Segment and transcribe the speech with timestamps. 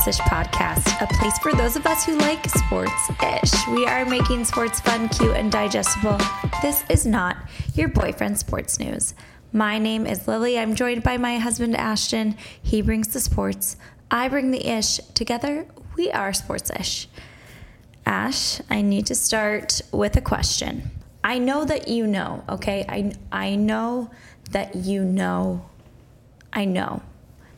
[0.00, 3.66] Sports Ish podcast, a place for those of us who like sports ish.
[3.68, 6.18] We are making sports fun, cute, and digestible.
[6.62, 7.36] This is not
[7.74, 9.12] your boyfriend sports news.
[9.52, 10.58] My name is Lily.
[10.58, 12.34] I'm joined by my husband Ashton.
[12.62, 13.76] He brings the sports,
[14.10, 15.00] I bring the ish.
[15.12, 17.06] Together, we are sports ish.
[18.06, 20.92] Ash, I need to start with a question.
[21.22, 22.86] I know that you know, okay?
[22.88, 24.10] I, I know
[24.52, 25.66] that you know.
[26.54, 27.02] I know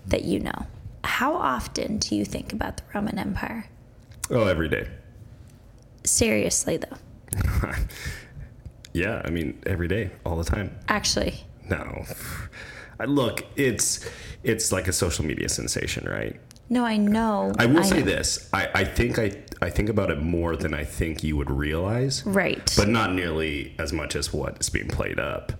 [0.08, 0.66] that you know.
[1.04, 3.66] How often do you think about the Roman Empire?
[4.30, 4.88] Oh, every day.
[6.04, 7.72] Seriously, though.
[8.94, 10.76] Yeah, I mean every day, all the time.
[10.86, 12.04] Actually, No,
[13.06, 14.06] look, it's
[14.42, 16.38] it's like a social media sensation, right?
[16.68, 17.52] no, I know.
[17.58, 18.04] I will say know.
[18.04, 19.32] this: I, I think I
[19.62, 22.70] I think about it more than I think you would realize, Right.
[22.76, 25.52] but not nearly as much as what is being played up.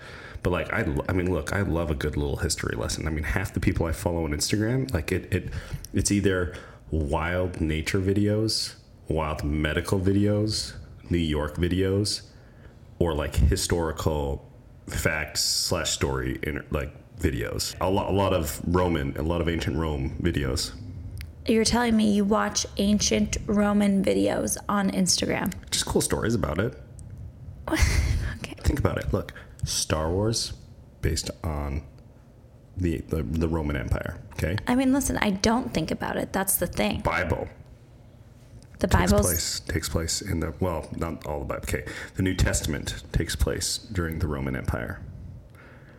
[0.43, 3.07] But like I, I mean, look, I love a good little history lesson.
[3.07, 5.51] I mean, half the people I follow on Instagram, like it, it
[5.93, 6.55] it's either
[6.91, 8.75] wild nature videos,
[9.09, 10.75] wild medical videos,
[11.11, 12.23] New York videos,
[12.99, 14.49] or like historical
[14.89, 17.75] facts slash story in like videos.
[17.81, 20.73] A lot, a lot of Roman, a lot of ancient Rome videos.
[21.47, 25.53] You're telling me you watch ancient Roman videos on Instagram.
[25.71, 26.81] Just cool stories about it.
[28.39, 28.55] Okay.
[28.65, 29.13] Think about it.
[29.13, 29.33] Look,
[29.65, 30.53] Star Wars,
[31.01, 31.83] based on
[32.77, 34.19] the the, the Roman Empire.
[34.33, 36.33] Okay, I mean, listen, I don't think about it.
[36.33, 37.01] That's the thing.
[37.01, 37.49] Bible
[38.79, 41.63] The Bible takes place takes place in the well, not all the Bible.
[41.65, 41.85] Okay,
[42.17, 45.01] the New Testament takes place during the Roman Empire.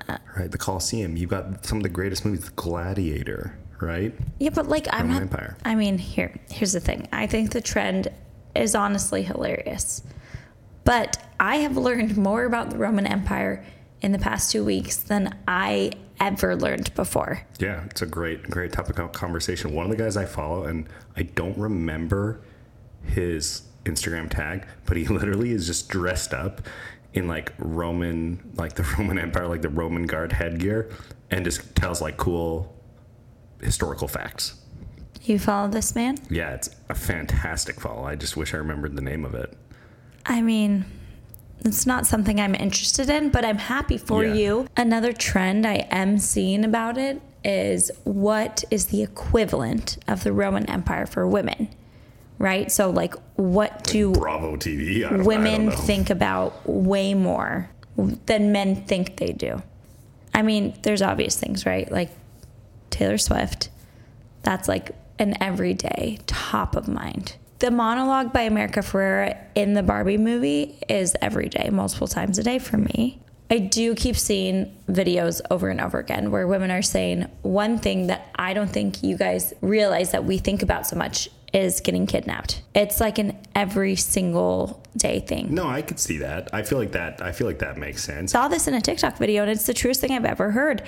[0.09, 0.17] Uh.
[0.35, 1.15] right, the Colosseum.
[1.15, 2.49] You've got some of the greatest movies.
[2.49, 3.57] Gladiator.
[3.79, 4.13] Right.
[4.39, 5.21] Yeah, but like I'm Roman not.
[5.23, 5.57] Empire.
[5.65, 7.07] I mean, here, here's the thing.
[7.11, 8.09] I think the trend
[8.55, 10.03] is honestly hilarious,
[10.83, 13.65] but I have learned more about the Roman Empire
[14.01, 17.41] in the past two weeks than I ever learned before.
[17.59, 19.73] Yeah, it's a great, great topic of conversation.
[19.73, 22.41] One of the guys I follow, and I don't remember
[23.03, 26.61] his Instagram tag, but he literally is just dressed up
[27.13, 30.89] in like Roman, like the Roman Empire, like the Roman guard headgear,
[31.31, 32.75] and just tells like cool
[33.61, 34.59] historical facts.
[35.23, 36.17] You follow this man?
[36.29, 38.03] Yeah, it's a fantastic follow.
[38.03, 39.55] I just wish I remembered the name of it.
[40.25, 40.85] I mean,
[41.65, 44.33] it's not something I'm interested in, but I'm happy for Yeah.
[44.33, 44.67] you.
[44.75, 50.69] Another trend I am seeing about it is what is the equivalent of the Roman
[50.69, 51.67] Empire for women,
[52.37, 52.71] right?
[52.71, 55.05] So, like, what do Bravo TV.
[55.05, 59.61] I don't, I women think about way more than men think they do?
[60.33, 61.91] I mean, there's obvious things, right?
[61.91, 62.09] Like
[62.89, 63.69] Taylor Swift.
[64.41, 67.35] That's like an everyday top of mind.
[67.63, 72.43] The monologue by America Ferrera in the Barbie movie is every day, multiple times a
[72.43, 73.21] day for me.
[73.49, 78.07] I do keep seeing videos over and over again where women are saying one thing
[78.07, 82.05] that I don't think you guys realize that we think about so much is getting
[82.05, 82.63] kidnapped.
[82.75, 85.55] It's like an every single day thing.
[85.55, 86.53] No, I could see that.
[86.53, 87.21] I feel like that.
[87.21, 88.33] I feel like that makes sense.
[88.33, 90.83] saw this in a TikTok video and it's the truest thing I've ever heard.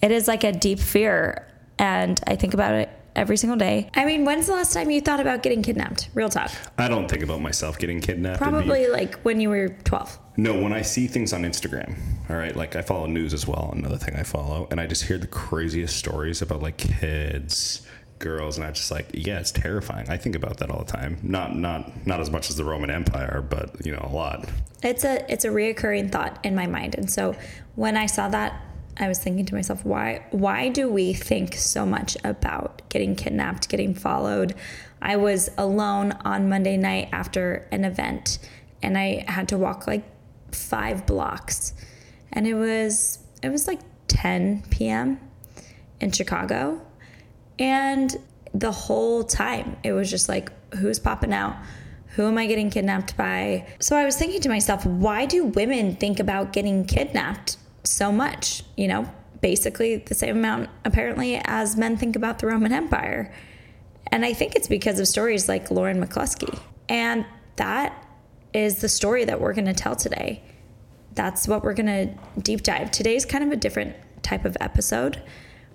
[0.00, 1.44] It is like a deep fear
[1.76, 3.90] and I think about it every single day.
[3.94, 6.08] I mean, when's the last time you thought about getting kidnapped?
[6.14, 6.50] Real talk.
[6.78, 8.38] I don't think about myself getting kidnapped.
[8.38, 10.18] Probably like when you were 12.
[10.36, 13.70] No, when I see things on Instagram, all right, like I follow news as well,
[13.74, 17.86] another thing I follow, and I just hear the craziest stories about like kids,
[18.18, 20.08] girls, and I just like, yeah, it's terrifying.
[20.08, 21.18] I think about that all the time.
[21.22, 24.48] Not not not as much as the Roman Empire, but you know, a lot.
[24.82, 26.94] It's a it's a reoccurring thought in my mind.
[26.94, 27.34] And so
[27.74, 28.62] when I saw that,
[29.00, 33.68] I was thinking to myself, why why do we think so much about getting kidnapped,
[33.68, 34.54] getting followed?
[35.00, 38.38] I was alone on Monday night after an event
[38.82, 40.04] and I had to walk like
[40.52, 41.72] 5 blocks.
[42.32, 45.18] And it was it was like 10 p.m.
[46.00, 46.82] in Chicago.
[47.58, 48.14] And
[48.52, 51.56] the whole time, it was just like, who's popping out?
[52.16, 53.66] Who am I getting kidnapped by?
[53.78, 58.62] So I was thinking to myself, why do women think about getting kidnapped so much?
[58.76, 59.10] You know,
[59.40, 63.32] basically the same amount, apparently, as men think about the Roman Empire.
[64.08, 66.58] And I think it's because of stories like Lauren McCluskey.
[66.88, 67.24] And
[67.56, 68.06] that
[68.52, 70.42] is the story that we're going to tell today.
[71.14, 72.90] That's what we're going to deep dive.
[72.90, 75.22] Today's kind of a different type of episode.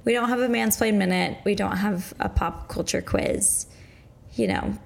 [0.04, 1.38] We don't have a mansplain minute.
[1.46, 3.68] We don't have a pop culture quiz.
[4.34, 4.78] You know,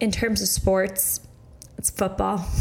[0.00, 1.20] in terms of sports,
[1.76, 2.46] it's football.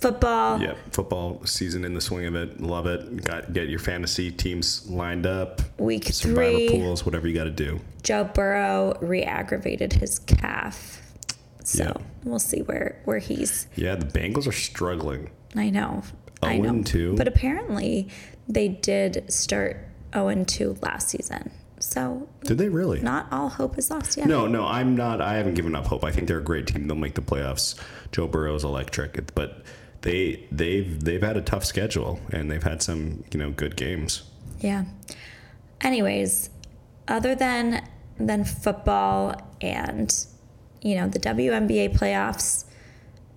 [0.00, 0.60] football.
[0.60, 2.60] Yep, football season in the swing of it.
[2.60, 3.24] Love it.
[3.24, 5.60] Got get your fantasy teams lined up.
[5.78, 7.80] Week Survivor three, pools, whatever you got to do.
[8.02, 11.02] Joe Burrow re-aggravated his calf.
[11.64, 11.92] So Yeah.
[12.24, 13.66] we'll see where where he's.
[13.76, 15.30] Yeah, the Bengals are struggling.
[15.54, 16.02] I know.
[16.42, 16.72] I know.
[16.72, 17.16] 0-2.
[17.16, 18.08] But apparently
[18.48, 19.76] they did start
[20.14, 21.50] 0 2 last season.
[21.78, 23.00] So Did they really?
[23.00, 24.16] not all hope is lost.
[24.18, 24.26] yet.
[24.26, 25.20] No, no, I'm not.
[25.22, 26.04] I haven't given up hope.
[26.04, 26.86] I think they're a great team.
[26.86, 27.74] They'll make the playoffs.
[28.12, 29.62] Joe Burrow's electric, but
[30.02, 34.22] they they've they've had a tough schedule and they've had some you know good games.
[34.60, 34.84] Yeah.
[35.80, 36.50] Anyways,
[37.08, 37.86] other than
[38.18, 40.26] than football and
[40.82, 42.64] you know the WNBA playoffs,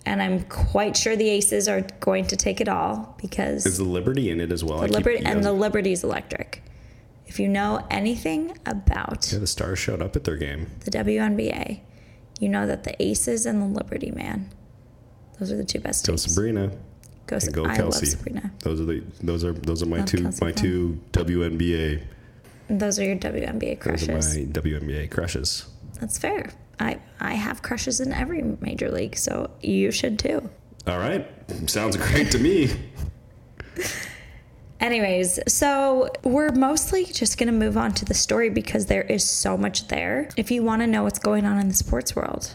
[0.06, 3.84] and I'm quite sure the Aces are going to take it all because Is the
[3.84, 4.80] Liberty in it as well?
[4.80, 6.62] The keep- Liberty yeah, and the Liberty's electric.
[7.26, 10.68] If you know anything about yeah, the Stars showed up at their game.
[10.86, 11.80] the WNBA,
[12.40, 14.52] you know that the Aces and the Liberty, man,
[15.40, 16.34] those are the two best Go teams.
[16.34, 16.72] Sabrina
[17.26, 18.06] Go, and go Kelsey.
[18.06, 18.52] Sabrina.
[18.60, 20.64] Those are the those are those are my Love two Kelsey my Plum.
[20.66, 22.04] two WNBA
[22.70, 24.38] Those are your WNBA those are crushes.
[24.38, 25.66] my WNBA crushes.
[26.00, 26.50] That's fair.
[26.80, 30.50] I I have crushes in every major league, so you should too.
[30.86, 31.26] All right,
[31.70, 32.70] sounds great to me.
[34.80, 39.24] Anyways, so we're mostly just going to move on to the story because there is
[39.24, 40.28] so much there.
[40.36, 42.54] If you want to know what's going on in the sports world,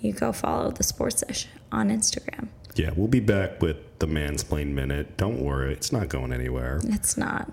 [0.00, 2.48] you go follow the sports ish on Instagram.
[2.74, 5.16] Yeah, we'll be back with the man's mansplain minute.
[5.16, 6.80] Don't worry, it's not going anywhere.
[6.84, 7.50] It's not.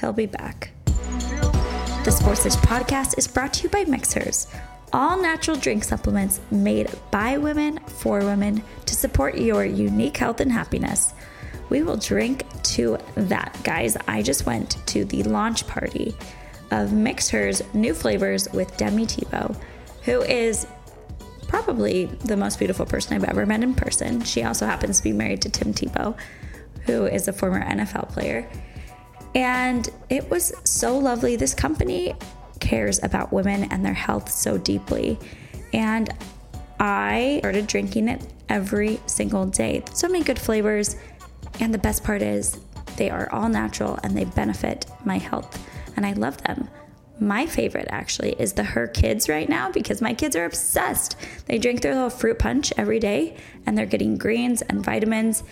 [0.00, 0.70] He'll be back.
[0.86, 4.46] The Sports Ish podcast is brought to you by Mixhers,
[4.92, 10.52] all natural drink supplements made by women for women to support your unique health and
[10.52, 11.14] happiness.
[11.68, 12.44] We will drink
[12.74, 13.96] to that, guys.
[14.06, 16.14] I just went to the launch party
[16.70, 19.56] of Mixhers new flavors with Demi Tebow,
[20.04, 20.66] who is
[21.48, 24.22] probably the most beautiful person I've ever met in person.
[24.22, 26.16] She also happens to be married to Tim Tebow,
[26.84, 28.48] who is a former NFL player.
[29.34, 31.36] And it was so lovely.
[31.36, 32.14] This company
[32.60, 35.18] cares about women and their health so deeply.
[35.72, 36.08] And
[36.80, 39.82] I started drinking it every single day.
[39.92, 40.96] So many good flavors.
[41.60, 42.58] And the best part is
[42.96, 45.62] they are all natural and they benefit my health.
[45.96, 46.68] And I love them.
[47.18, 51.16] My favorite actually is the Her Kids right now because my kids are obsessed.
[51.46, 55.42] They drink their little fruit punch every day and they're getting greens and vitamins.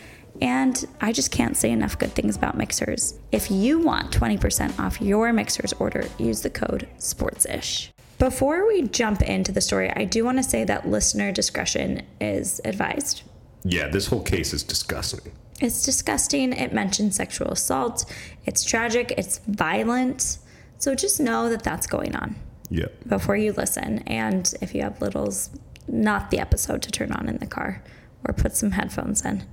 [0.43, 3.19] And I just can't say enough good things about Mixhers.
[3.33, 7.93] If you want 20% off your Mixhers order, use the code SPORTSISH.
[8.19, 12.61] Before we jump into the story, I do want to say that listener discretion is
[12.65, 13.23] advised.
[13.65, 15.33] Yeah, this whole case is disgusting.
[15.61, 16.53] It's disgusting.
[16.53, 18.05] It mentions sexual assault.
[18.45, 19.15] It's tragic.
[19.17, 20.39] It's violent.
[20.79, 22.37] So just know that that's going on
[22.69, 22.87] Yeah.
[23.07, 23.99] before you listen.
[24.07, 25.51] And if you have littles,
[25.89, 27.83] not the episode to turn on in the car
[28.27, 29.45] or put some headphones in.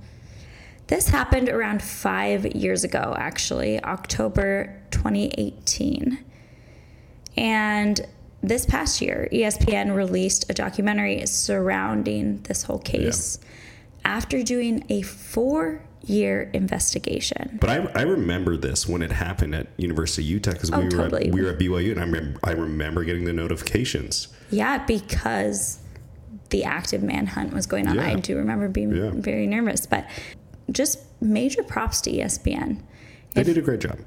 [0.88, 6.18] This happened around five years ago, actually, October 2018.
[7.36, 8.00] And
[8.42, 13.38] this past year, ESPN released a documentary surrounding this whole case
[14.04, 17.58] after doing a four year investigation.
[17.60, 20.84] But I, I remember this when it happened at University of Utah because Oh, we
[20.84, 21.28] were totally.
[21.28, 24.28] at, we were at BYU and I remember I remember getting the notifications.
[24.50, 25.78] Yeah, because
[26.50, 27.94] the active manhunt was going on.
[27.96, 28.08] Yeah.
[28.08, 29.10] I do remember being Yeah.
[29.14, 30.06] very nervous, but
[30.70, 32.82] just major props to ESPN.
[33.34, 33.98] They did a great job.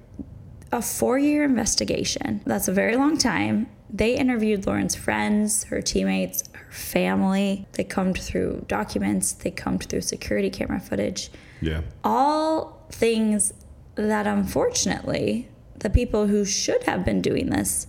[0.72, 2.42] A four year investigation.
[2.46, 3.68] That's a very long time.
[3.90, 7.66] They interviewed Lauren's friends, her teammates, her family.
[7.74, 11.30] They combed through documents, they combed through security camera footage.
[11.62, 11.82] Yeah.
[12.04, 13.54] All things
[13.96, 15.50] that unfortunately
[15.80, 17.88] the people who should have been doing this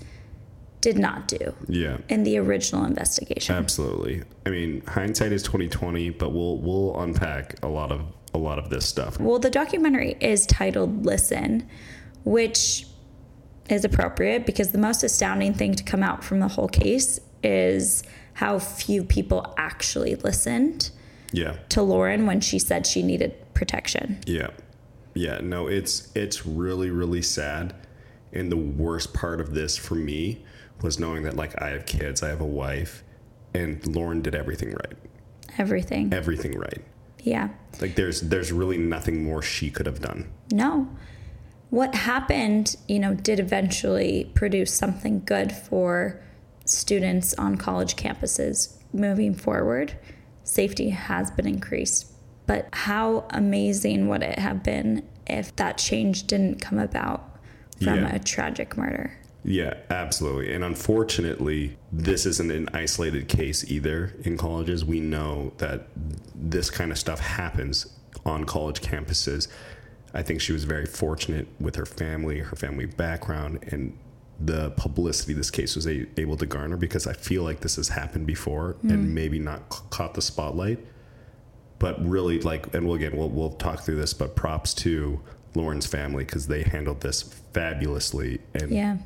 [0.80, 1.98] did not do Yeah.
[2.08, 3.56] in the original investigation.
[3.56, 4.22] Absolutely.
[4.44, 8.02] I mean, hindsight is twenty twenty, but we'll we'll unpack a lot of
[8.34, 9.18] a lot of this stuff.
[9.18, 11.66] Well, the documentary is titled Listen,
[12.24, 12.86] which
[13.68, 18.04] is appropriate because the most astounding thing to come out from the whole case is
[18.34, 20.90] how few people actually listened
[21.32, 21.56] Yeah.
[21.70, 24.18] to Lauren when she said she needed protection.
[24.26, 24.50] Yeah.
[25.14, 27.74] Yeah, no, it's it's really really sad.
[28.32, 30.44] And the worst part of this for me
[30.82, 33.02] was knowing that like I have kids, I have a wife,
[33.54, 34.96] and Lauren did everything right.
[35.56, 36.12] Everything.
[36.12, 36.82] Everything right.
[37.22, 37.48] Yeah.
[37.80, 40.30] Like there's there's really nothing more she could have done.
[40.52, 40.88] No.
[41.70, 46.22] What happened, you know, did eventually produce something good for
[46.64, 49.94] students on college campuses moving forward.
[50.46, 52.12] Safety has been increased.
[52.46, 57.38] But how amazing would it have been if that change didn't come about
[57.82, 58.14] from Yeah.
[58.14, 59.12] a tragic murder?
[59.44, 60.52] Yeah, absolutely.
[60.52, 64.84] And unfortunately, this isn't an isolated case either in colleges.
[64.84, 65.88] We know that
[66.34, 67.86] this kind of stuff happens
[68.24, 69.48] on college campuses.
[70.14, 73.98] I think she was very fortunate with her family, her family background, and
[74.38, 77.88] the publicity this case was a- able to garner because I feel like this has
[77.88, 79.14] happened before and mm-hmm.
[79.14, 80.78] maybe not c- caught the spotlight.
[81.78, 85.20] But really, like, and we'll again, we'll, we'll talk through this, but props to
[85.54, 88.98] Lauren's family because they handled this fabulously and Yeah.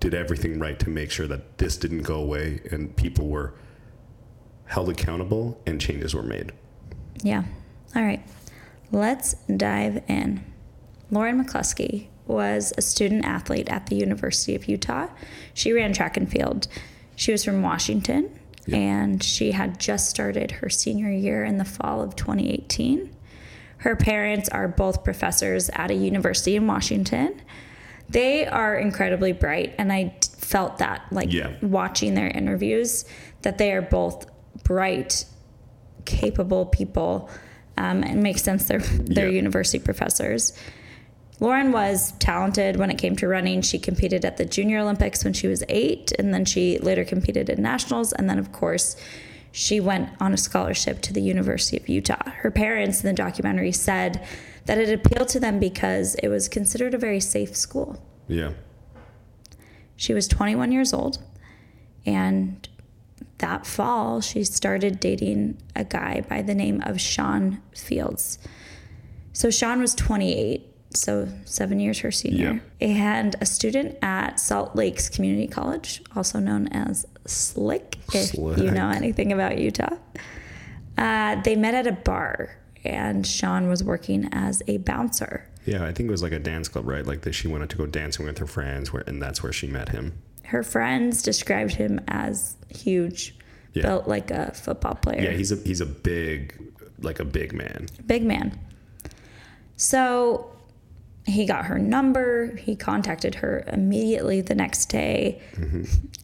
[0.00, 3.54] did everything right to make sure that this didn't go away and people were
[4.66, 6.52] held accountable and changes were made.
[7.22, 7.44] Yeah.
[7.96, 8.22] All right.
[8.90, 10.44] Let's dive in.
[11.10, 15.08] Lauren McCluskey was a student athlete at the University of Utah.
[15.52, 16.68] She ran track and field.
[17.16, 18.30] She was from Washington
[18.66, 18.76] Yeah.
[18.78, 23.10] and she had just started her senior year in the fall of 2018.
[23.78, 27.40] Her parents are both professors at a university in Washington.
[28.08, 31.50] They are incredibly bright, and I felt that like Yeah.
[31.62, 33.04] watching their interviews
[33.42, 34.26] that they are both
[34.62, 35.24] bright,
[36.04, 37.28] capable people.
[37.76, 39.34] Um, it makes sense they're they're Yeah.
[39.36, 40.52] university professors.
[41.40, 43.60] Lauren was talented when it came to running.
[43.60, 47.48] She competed at the Junior Olympics when she was eight, and then she later competed
[47.48, 48.12] in nationals.
[48.12, 48.96] And then, of course,
[49.50, 52.30] she went on a scholarship to the University of Utah.
[52.30, 54.26] Her parents in the documentary said
[54.66, 58.00] that it appealed to them because it was considered a very safe school.
[58.28, 58.52] Yeah.
[59.96, 61.18] She was 21 years old,
[62.06, 62.68] and
[63.38, 68.38] that fall, she started dating a guy by the name of Sean Fields.
[69.32, 75.08] So Sean was 28, so seven years her senior, and a student at Salt Lakes
[75.08, 79.96] Community College, also known as Slick, if you know anything about Utah.
[80.96, 85.48] Uh, they met at a bar, and Sean was working as a bouncer.
[85.66, 87.04] Yeah, I think it was like a dance club, right?
[87.06, 89.66] Like that she wanted to go dancing with her friends, where and that's where she
[89.66, 90.12] met him.
[90.44, 93.34] Her friends described him as huge,
[93.72, 93.82] Yeah.
[93.82, 95.22] built like a football player.
[95.22, 96.54] Yeah, he's a he's a big,
[97.00, 97.86] like a big man.
[98.06, 98.58] big man.
[99.76, 100.50] So
[101.26, 102.54] he got her number.
[102.56, 105.40] He contacted her immediately the next day,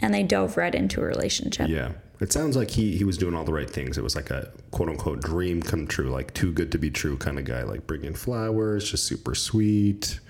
[0.01, 1.67] and they dove right into a relationship.
[1.67, 1.75] Mm-hmm.
[1.75, 3.97] Yeah, it sounds like he he was doing all the right things.
[3.97, 7.17] It was like a quote unquote dream come true, like too good to be true
[7.17, 7.63] kind of guy.
[7.63, 10.21] Like bringing flowers, just super sweet,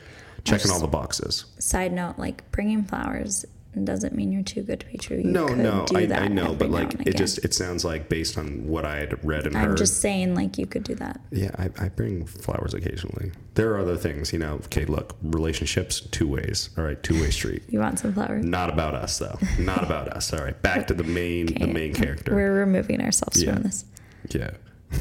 [0.45, 1.47] checking all the boxes.
[1.59, 3.45] Side note: like bringing flowers
[3.85, 5.19] doesn't mean you're too good to be true.
[5.19, 7.17] You No, no, I, I know, but like it again.
[7.17, 9.71] just it sounds like based on what I had read and heard.
[9.71, 11.21] I'm just saying, like you could do that.
[11.31, 13.33] Yeah, I, I bring flowers occasionally.
[13.55, 14.55] There are other things, you know.
[14.67, 16.71] Okay, look, relationships two ways.
[16.77, 17.63] All right, two way street.
[17.69, 18.45] You want some flowers?
[18.45, 19.39] Not about us though.
[19.59, 20.33] Not about us.
[20.33, 22.35] All right, back to the main the main character.
[22.35, 23.55] We're removing ourselves Yeah.
[23.55, 23.85] from this.
[24.31, 24.51] yeah.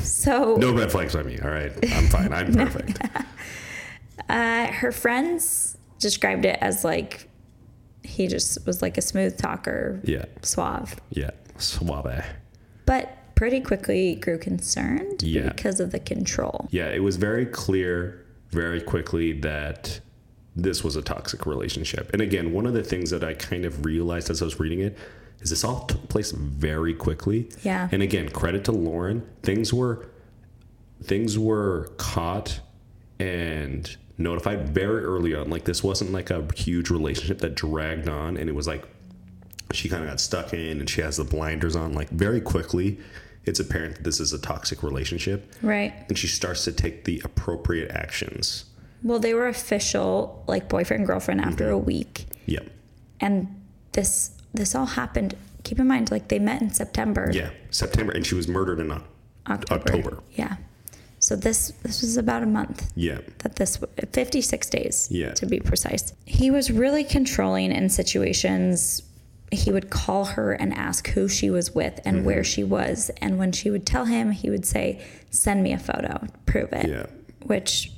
[0.01, 1.39] So No red flags by me.
[1.39, 2.31] All right, I'm fine.
[2.33, 2.99] I'm perfect.
[4.27, 7.28] Uh, her friends described it as like
[8.09, 11.31] he just was like a smooth talker, Yeah, suave, yeah.
[11.57, 12.25] Suave.
[12.85, 15.49] but pretty quickly grew concerned Yeah.
[15.49, 16.67] because of the control.
[16.71, 19.99] Yeah, it was very clear very quickly that
[20.55, 22.09] this was a toxic relationship.
[22.11, 24.79] And again, one of the things that I kind of realized as I was reading
[24.81, 24.97] it
[25.39, 27.49] is this all took place very quickly.
[27.63, 27.87] Yeah.
[27.91, 29.25] And again, credit to Lauren.
[29.43, 30.07] Things were
[31.01, 32.59] things were caught
[33.19, 35.49] and notified very early on.
[35.49, 38.85] Like this wasn't like a huge relationship that dragged on and it was like
[39.71, 42.99] she kind of got stuck in and she has the blinders on like very quickly.
[43.45, 45.93] It's apparent that this is a toxic relationship Right.
[46.09, 48.65] and she starts to take the appropriate actions.
[49.01, 51.73] Well, they were official, like boyfriend girlfriend, after Mm-hmm.
[51.73, 52.67] a week, Yep.
[53.21, 53.47] and
[53.93, 55.35] this this all happened.
[55.63, 57.51] Keep in mind, like they met in September, Yeah.
[57.69, 58.91] September, and she was murdered in
[59.47, 59.73] October.
[59.73, 60.17] October.
[60.35, 60.57] Yeah.
[61.29, 62.91] So this this was about a month.
[62.95, 63.19] Yeah.
[63.43, 63.77] that this
[64.13, 65.33] 56 days Yeah.
[65.33, 69.03] to be precise he was really controlling in situations
[69.51, 72.25] he would call her and ask who she was with and Mm-hmm.
[72.25, 74.85] where she was and when she would tell him he would say
[75.29, 76.13] send me a photo
[76.47, 77.05] prove it Yeah.
[77.45, 77.91] which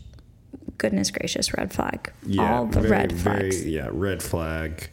[0.77, 2.41] goodness gracious red flag Yeah.
[2.53, 3.87] all the very, red flags Very, yeah.
[4.09, 4.89] Red flag.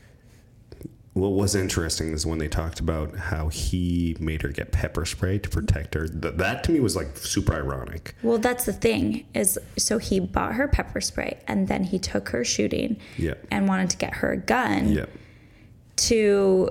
[1.19, 5.39] What was interesting is when they talked about how he made her get pepper spray
[5.41, 6.07] to protect her.
[6.07, 8.15] Th- that to me was like super ironic.
[8.23, 12.29] well that's the thing is so he bought her pepper spray and then he took
[12.29, 13.35] her shooting Yeah.
[13.51, 15.07] and wanted to get her a gun Yeah.
[15.97, 16.71] to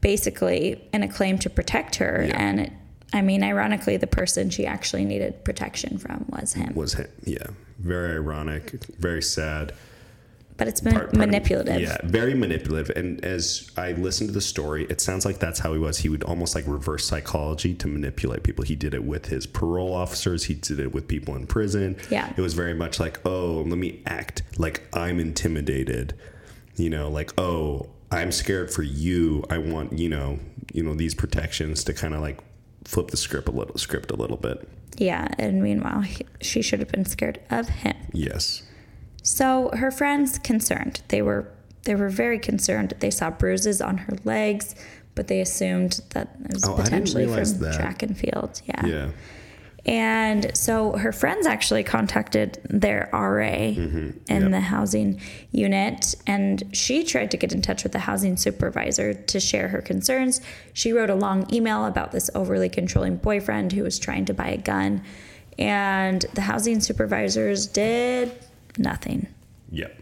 [0.00, 2.72] basically in a claim to protect her and it,
[3.12, 7.08] i mean ironically the person she actually needed protection from was him Was him.
[7.24, 7.46] Yeah.
[7.78, 8.70] Very ironic.
[8.98, 9.72] Very sad.
[10.56, 12.94] But it's been Part- part of- manipulative yeah, very manipulative.
[12.96, 15.98] And as I listened to the story, it sounds like that's how he was.
[15.98, 18.64] He would almost like reverse psychology to manipulate people.
[18.64, 20.44] He did it with his parole officers.
[20.44, 21.96] He did it with people in prison.
[22.10, 22.32] Yeah.
[22.36, 26.14] it was very much like, oh, let me act like I'm intimidated.
[26.76, 29.44] You know, like oh, I'm scared for you.
[29.50, 30.38] I want you know,
[30.72, 32.40] you know these protections to kind of like
[32.84, 34.68] flip the script a little, script a little bit.
[34.98, 38.62] yeah and meanwhile he, she should have been scared of him Yes.
[39.22, 41.46] So her friends concerned they were
[41.84, 44.74] they were very concerned they saw bruises on her legs
[45.14, 47.74] but they assumed that it was Oh, potentially from that.
[47.74, 48.86] track and field yeah.
[48.86, 49.08] Yeah.
[49.84, 54.50] And so her friends actually contacted their RA in Yep.
[54.52, 59.40] the housing unit, and she tried to get in touch with the housing supervisor to
[59.40, 60.40] share her concerns.
[60.72, 64.50] She wrote a long email about this overly controlling boyfriend who was trying to buy
[64.50, 65.02] a gun,
[65.58, 68.30] and the housing supervisors did
[68.78, 69.26] nothing.
[69.70, 69.98] Yep.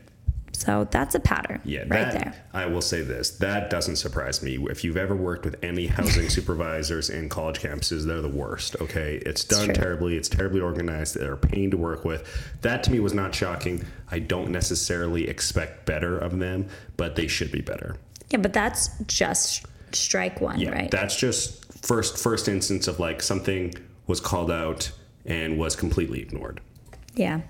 [0.52, 2.44] So that's a pattern Yeah, right that, there.
[2.52, 3.30] I will say this.
[3.38, 4.58] That doesn't surprise me.
[4.68, 8.76] If you've ever worked with any housing supervisors in college campuses, they're the worst.
[8.78, 9.74] Okay, it's done true.
[9.74, 10.16] terribly.
[10.16, 11.14] It's terribly organized.
[11.14, 12.26] They're a pain to work with.
[12.60, 13.84] That to me was not shocking.
[14.10, 17.96] I don't necessarily expect better of them, but they should be better.
[18.28, 20.90] Yeah, but that's just strike one, Yeah, right?
[20.90, 23.72] that's just first first instance of like something
[24.06, 24.90] was called out
[25.24, 26.60] and was completely ignored.
[27.14, 27.40] Yeah.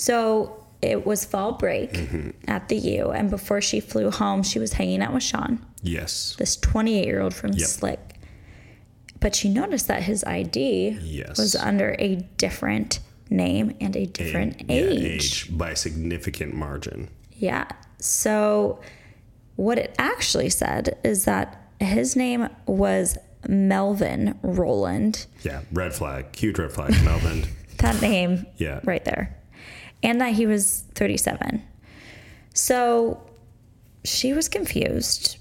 [0.00, 2.30] So it was fall break Mm-hmm.
[2.46, 6.36] at the U, and before she flew home, she was hanging out with Sean, Yes.
[6.38, 7.66] this 28 year old from Yep.
[7.66, 8.00] Slick.
[9.18, 11.36] But she noticed that his ID Yes.
[11.36, 14.76] was under a different name and a different And- yeah,
[15.14, 15.48] age.
[15.58, 17.08] by a significant margin.
[17.32, 17.64] Yeah.
[17.98, 18.78] So
[19.56, 25.26] what it actually said is that his name was Melvin Rowland.
[25.42, 27.46] Yeah, red flag, huge red flag, Melvin.
[27.78, 28.80] That name Yeah.
[28.84, 29.36] right there.
[30.02, 31.62] And that he was 37.
[32.54, 33.20] So
[34.04, 35.38] she was confused,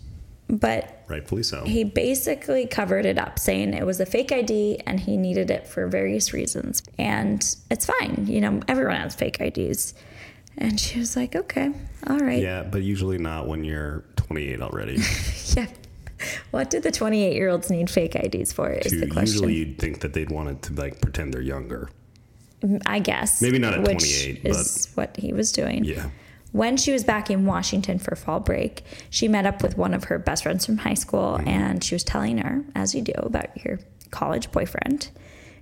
[0.49, 1.63] but Rightfully so.
[1.63, 5.67] he basically covered it up, saying it was a fake ID and he needed it
[5.67, 6.81] for various reasons.
[6.97, 8.25] And it's fine.
[8.27, 9.93] You know, everyone has fake IDs.
[10.57, 11.71] And she was like, okay,
[12.07, 12.41] all right.
[12.41, 14.97] Yeah, but usually not when you're 28 already.
[15.55, 15.67] Yeah.
[16.49, 18.71] What do the 28 year olds need fake IDs for?
[18.71, 19.27] Is To- the question.
[19.33, 21.89] usually you'd think that they'd want to like pretend they're younger.
[22.85, 23.41] I guess.
[23.41, 25.83] Maybe not at which 28, is what he was doing.
[25.83, 26.09] Yeah.
[26.53, 30.05] When she was back in Washington for fall break, she met up with one of
[30.05, 31.47] her best friends from high school Mm-hmm.
[31.47, 33.79] and she was telling her, as you do, about your
[34.11, 35.09] college boyfriend.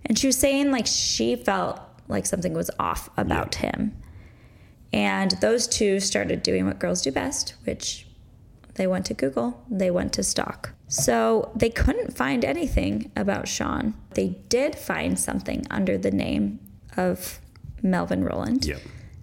[0.06, 3.96] And she was saying, like, she felt like something was off about him.
[4.94, 8.08] And those two started doing what girls do best, which
[8.76, 10.74] they went to Google, they went to stalk.
[10.88, 13.96] So they couldn't find anything about Sean.
[14.14, 16.60] They did find something under the name
[16.98, 17.40] of
[17.82, 18.66] Melvin Rowland.
[18.66, 18.82] Yep.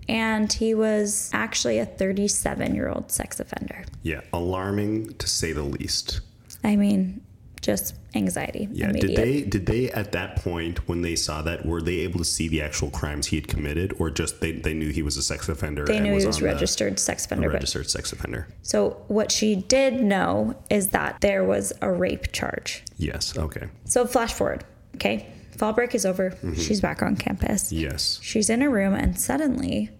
[0.08, 3.85] And he was actually a 37 year old sex offender.
[4.02, 4.20] Yeah.
[4.32, 6.20] Alarming to say the least.
[6.64, 7.20] I mean,
[7.61, 8.68] just anxiety.
[8.72, 8.90] Yeah.
[8.90, 9.14] immediate.
[9.14, 12.24] Did they did they at that point when they saw that were they able to
[12.24, 15.22] see the actual crimes he had committed or just they, they knew he was a
[15.22, 17.48] sex offender They and knew was he was on the- registered sex a offender.
[17.50, 18.48] registered sex offender?
[18.62, 22.82] So what she did know is that there was a rape charge.
[22.98, 23.38] Yes.
[23.38, 23.68] Okay.
[23.85, 24.64] So flash forward,
[24.96, 25.28] okay?
[25.57, 26.31] Fall break is over.
[26.31, 26.55] Mm-hmm.
[26.55, 27.73] She's back on campus.
[27.73, 28.19] Yes.
[28.23, 29.91] She's in her room, and suddenly,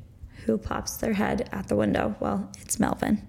[0.45, 2.17] who pops their head at the window?
[2.21, 3.27] Well, it's Melvin.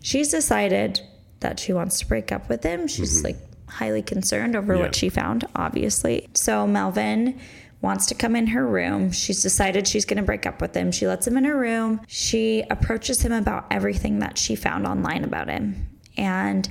[0.00, 1.00] She's decided
[1.40, 2.86] that she wants to break up with him.
[2.86, 3.26] She's mm-hmm.
[3.26, 3.36] like
[3.68, 4.82] highly concerned over Yeah.
[4.82, 6.28] what she found, obviously.
[6.34, 7.40] So Melvin
[7.82, 9.12] wants to come in her room.
[9.12, 10.92] She's decided she's going to break up with him.
[10.92, 12.00] She lets him in her room.
[12.06, 15.88] She approaches him about everything that she found online about him.
[16.16, 16.68] And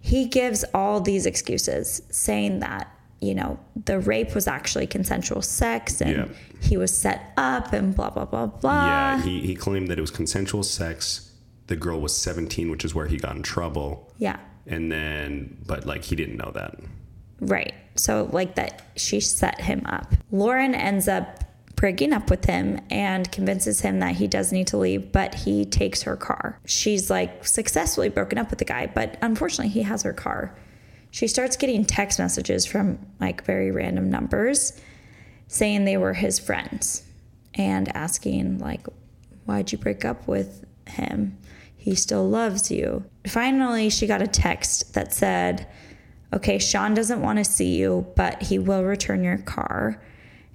[0.00, 2.88] he gives all these excuses, saying that,
[3.22, 6.24] you know, the rape was actually consensual sex and Yeah.
[6.60, 8.86] he was set up and blah, blah, blah, blah.
[8.86, 9.22] Yeah.
[9.22, 11.30] He he claimed that it was consensual sex.
[11.68, 14.12] The girl was 17, which is where he got in trouble.
[14.18, 14.38] Yeah.
[14.66, 16.74] And then, but like he didn't know that.
[17.40, 17.72] Right.
[17.94, 20.14] So, like that, she set him up.
[20.30, 21.44] Lauren ends up
[21.76, 25.64] breaking up with him and convinces him that he does need to leave, but he
[25.64, 26.58] takes her car.
[26.64, 30.54] She's like successfully broken up with the guy, but unfortunately, he has her car.
[31.12, 34.72] She starts getting text messages from like very random numbers
[35.46, 37.04] saying they were his friends
[37.54, 38.86] and asking, like,
[39.44, 41.36] why'd you break up with him?
[41.76, 43.04] He still loves you.
[43.26, 45.68] Finally, she got a text that said,
[46.32, 50.02] okay, Sean doesn't want to see you, but he will return your car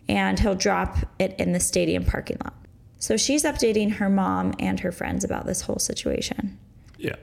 [0.09, 2.55] and he'll drop it in the stadium parking lot.
[2.97, 6.57] So she's updating her mom and her friends about this whole situation.
[6.97, 7.17] Yeah.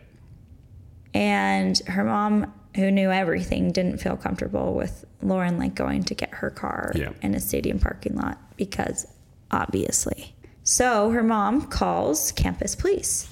[1.12, 6.30] And her mom, who knew everything, didn't feel comfortable with Lauren like going to get
[6.34, 7.10] her car Yeah.
[7.22, 9.06] in a stadium parking lot because
[9.50, 10.34] obviously.
[10.62, 13.28] So her mom calls campus police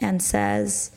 [0.00, 0.90] and says,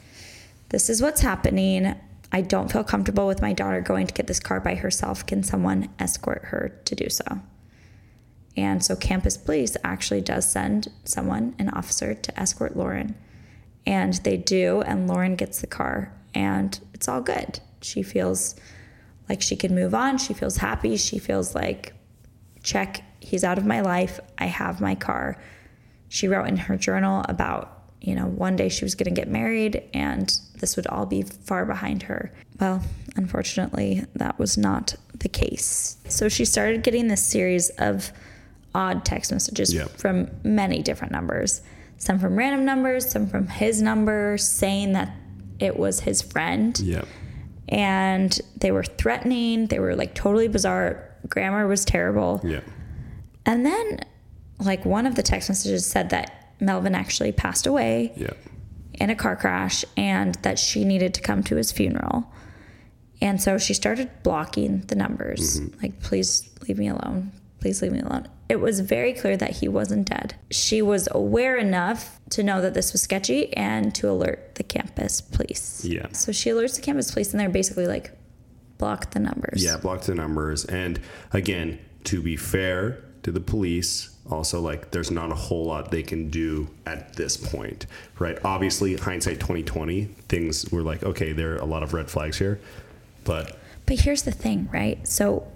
[0.70, 1.96] This is what's happening.
[2.32, 5.26] I don't feel comfortable with my daughter going to get this car by herself.
[5.26, 7.26] Can someone escort her to do so?
[8.58, 13.16] And so campus police actually does send someone, an officer, to escort Lauren.
[13.86, 17.60] And they do, and Lauren gets the car, and it's all good.
[17.82, 18.56] She feels
[19.30, 20.18] like she can move on.
[20.18, 20.98] She feels happy.
[20.98, 21.94] She feels like,
[22.64, 24.20] check, he's out of my life.
[24.38, 25.38] I have my car.
[26.10, 29.28] She wrote in her journal about you know, one day she was going to get
[29.30, 32.32] married and this would all be far behind her.
[32.60, 32.82] Well,
[33.16, 35.98] unfortunately, that was not the case.
[36.08, 38.12] So she started getting this series of
[38.74, 39.86] odd text messages Yeah.
[39.98, 41.62] from many different numbers.
[42.00, 45.14] Some from random numbers, some from his number saying that
[45.62, 47.04] it was his friend Yeah.
[47.70, 49.68] and they were threatening.
[49.68, 51.08] They were like totally bizarre.
[51.30, 52.42] Grammar was terrible.
[52.44, 52.62] Yeah.
[53.46, 54.00] And then,
[54.60, 58.34] like, one of the text messages said that Melvin actually passed away Yeah.
[58.94, 62.26] in a car crash and that she needed to come to his funeral.
[63.22, 65.60] And so she started blocking the numbers.
[65.60, 65.80] Mm-hmm.
[65.82, 67.32] Like, please leave me alone.
[67.60, 68.28] Please leave me alone.
[68.52, 70.36] It was very clear that he wasn't dead.
[70.50, 75.22] She was aware enough to know that this was sketchy and to alert the campus
[75.22, 75.86] police.
[75.86, 76.08] Yeah.
[76.12, 78.12] So she alerts the campus police and they're basically like,
[78.78, 79.64] block the numbers.
[79.64, 80.66] Yeah, block the numbers.
[80.66, 81.00] And
[81.32, 86.04] again, to be fair to the police, also like there's not a whole lot they
[86.04, 87.86] can do at this point,
[88.20, 88.38] right?
[88.44, 92.60] Obviously, hindsight 2020, things were like, okay, there are a lot of red flags here,
[93.24, 95.06] but But here's the thing, right?
[95.08, 95.48] So,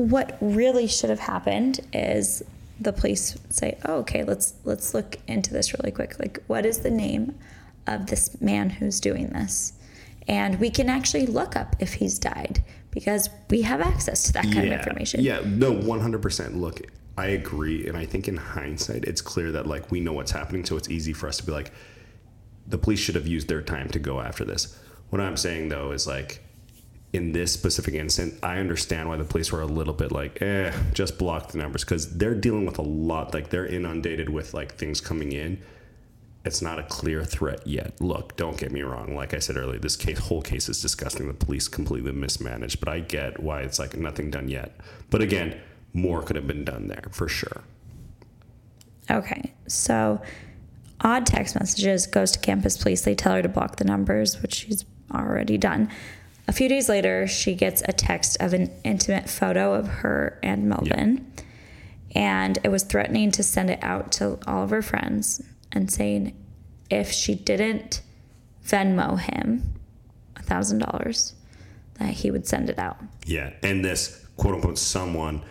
[0.00, 2.42] what really should have happened is
[2.80, 6.18] the police say, oh, "Okay, let's let's look into this really quick.
[6.18, 7.38] Like, what is the name
[7.86, 9.74] of this man who's doing this?"
[10.26, 14.44] And we can actually look up if he's died because we have access to that
[14.44, 15.20] kind of information.
[15.20, 16.60] Yeah, no, 100%.
[16.60, 16.82] Look,
[17.16, 17.86] I agree.
[17.86, 20.64] And I think in hindsight, it's clear that like we know what's happening.
[20.64, 21.72] So it's easy for us to be like,
[22.66, 24.78] the police should have used their time to go after this.
[25.10, 26.42] What I'm saying though is like,
[27.12, 30.72] in this specific instance, I understand why the police were a little bit like, eh,
[30.92, 33.34] just block the numbers because they're dealing with a lot.
[33.34, 35.60] Like they're inundated with like things coming in.
[36.44, 38.00] It's not a clear threat yet.
[38.00, 39.14] Look, don't get me wrong.
[39.14, 41.26] Like I said earlier, this case, whole case is disgusting.
[41.26, 44.80] The police completely mismanaged, but I get why it's like nothing done yet.
[45.10, 45.60] But again,
[45.92, 47.62] more could have been done there for sure.
[49.10, 50.22] Okay, so
[51.00, 53.02] odd text messages goes to campus police.
[53.02, 55.90] They tell her to block the numbers, which she's already done.
[56.50, 60.68] A few days later, she gets a text of an intimate photo of her and
[60.68, 61.32] Melvin,
[62.12, 66.36] and it was threatening to send it out to all of her friends and saying
[66.90, 68.02] if she didn't
[68.66, 69.74] Venmo him
[70.34, 71.34] a thousand dollars,
[72.00, 72.96] that he would send it out.
[73.24, 75.44] Yeah, and this quote unquote someone,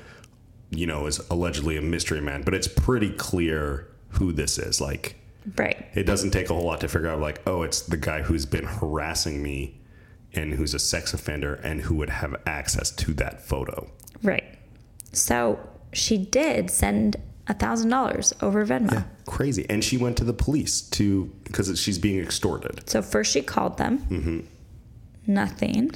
[0.70, 4.82] you know, is allegedly a mystery man, but it's pretty clear who this is.
[4.82, 5.16] Like,
[5.56, 5.86] Right.
[5.96, 8.46] it doesn't take a whole lot to figure out, like, oh, it's the guy who's
[8.46, 9.79] been harassing me
[10.34, 13.89] and who's a sex offender and who would have access to that photo.
[14.22, 14.44] Right.
[15.12, 15.60] So
[15.94, 17.15] she did send
[17.48, 19.06] a thousand dollars over Venmo.
[19.26, 19.65] Crazy.
[19.70, 22.88] And she went to the police to, because she's being extorted.
[22.88, 24.00] So first she called them.
[24.00, 24.39] Mm-hmm.
[25.28, 25.92] Nothing.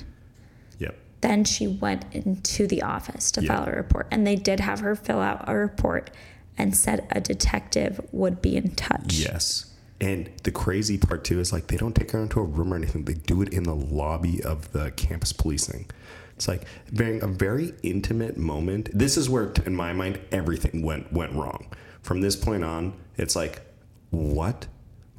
[0.79, 0.97] Yep.
[1.21, 3.47] Then she went into the office to Yeah.
[3.55, 6.09] file a report, and they did have her fill out a report
[6.57, 9.13] and said a detective would be in touch.
[9.13, 9.72] Yes.
[10.03, 12.75] And the crazy part too is like they don't take her into a room or
[12.75, 13.05] anything.
[13.05, 15.89] They do it in the lobby of the campus policing.
[16.35, 18.89] It's like very a very intimate moment.
[18.93, 21.67] This is where, in my mind, everything went went wrong.
[22.01, 23.61] From this point on, it's like,
[24.09, 24.67] what?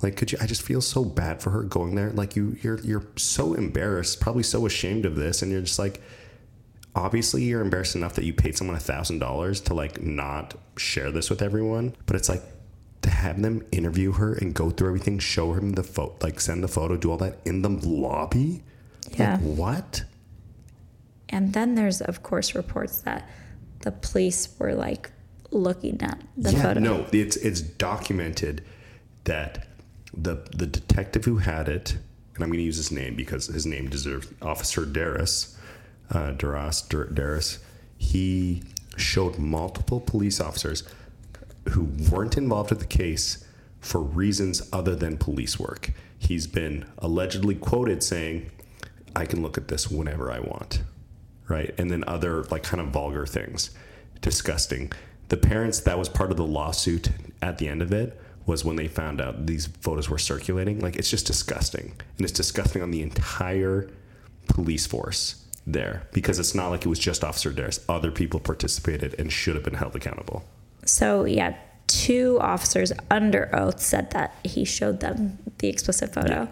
[0.03, 0.39] Like, could you?
[0.43, 2.11] I just feel so bad for her going there.
[2.11, 6.03] Like you, you're you're so embarrassed, probably so ashamed of this, and you're just like,
[6.95, 11.11] obviously you're embarrassed enough that you paid someone a thousand dollars to like not share
[11.11, 12.43] this with everyone but it's like
[13.05, 16.63] to have them interview her and go through everything show him the photo like send
[16.65, 18.63] the photo do all that in the lobby
[19.17, 19.33] Yeah.
[19.35, 20.05] like, what
[21.29, 23.29] And then there's, of course, reports that
[23.81, 25.11] the police were like
[25.51, 26.81] looking at the yeah photo.
[26.81, 28.63] no it's it's documented
[29.25, 29.67] that
[30.13, 31.93] the the detective who had it
[32.35, 35.57] and i'm going to use his name because his name deserves officer Deras
[36.11, 37.59] uh Deras Dar- Deras
[37.97, 38.63] he
[38.97, 40.83] showed multiple police officers
[41.71, 43.45] who weren't involved with the case
[43.81, 45.93] for reasons other than police work.
[46.19, 48.51] He's been allegedly quoted saying,
[49.15, 50.83] I can look at this whenever I want.
[51.49, 51.75] Right.
[51.79, 53.71] And then other like kind of vulgar things.
[54.23, 54.93] Disgusting.
[55.29, 57.11] The parents, that was part of the lawsuit
[57.43, 60.81] at the end of it, was when they found out these photos were circulating.
[60.81, 61.95] Like it's just disgusting.
[62.17, 63.91] And it's disgusting on the entire
[64.49, 67.85] police force there because it's not like it was just Officer Deras.
[67.89, 70.45] Other people participated and should have been held accountable.
[70.85, 76.49] So, yeah, two officers under oath said that he showed them the explicit photo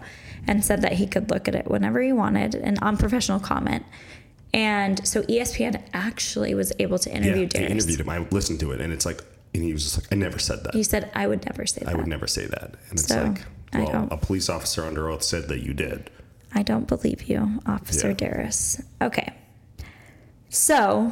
[0.47, 3.85] and said that he could look at it whenever he wanted an unprofessional comment.
[4.53, 7.69] And so ESPN actually was able to interview yeah, Deras.
[7.69, 8.09] I interviewed him.
[8.09, 9.23] I listened to it, and it's like,
[9.55, 10.75] and he was just like, I never said that.
[10.75, 11.89] He said, I would never say that.
[11.93, 12.75] I would never say that.
[12.89, 13.23] And it's So,
[13.73, 16.11] like, well, a police officer under oath said that you did.
[16.53, 18.13] I don't believe you, Officer Yeah.
[18.13, 18.83] Deras.
[19.01, 19.33] Okay.
[20.49, 21.11] So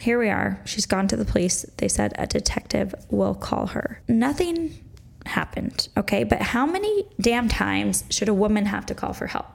[0.00, 0.60] here we are.
[0.64, 1.64] She's gone to the police.
[1.78, 4.00] They said a detective will call her.
[4.08, 4.74] Nothing
[5.24, 5.88] happened.
[5.96, 6.24] Okay.
[6.24, 9.46] But how many damn times should a woman have to call for help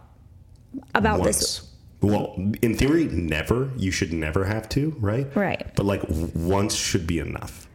[0.95, 1.61] about this?
[1.61, 1.67] Once.
[2.01, 3.69] Well, in theory, never.
[3.77, 5.33] You should never have to, right?
[5.35, 5.67] Right.
[5.75, 7.67] But like once should be enough.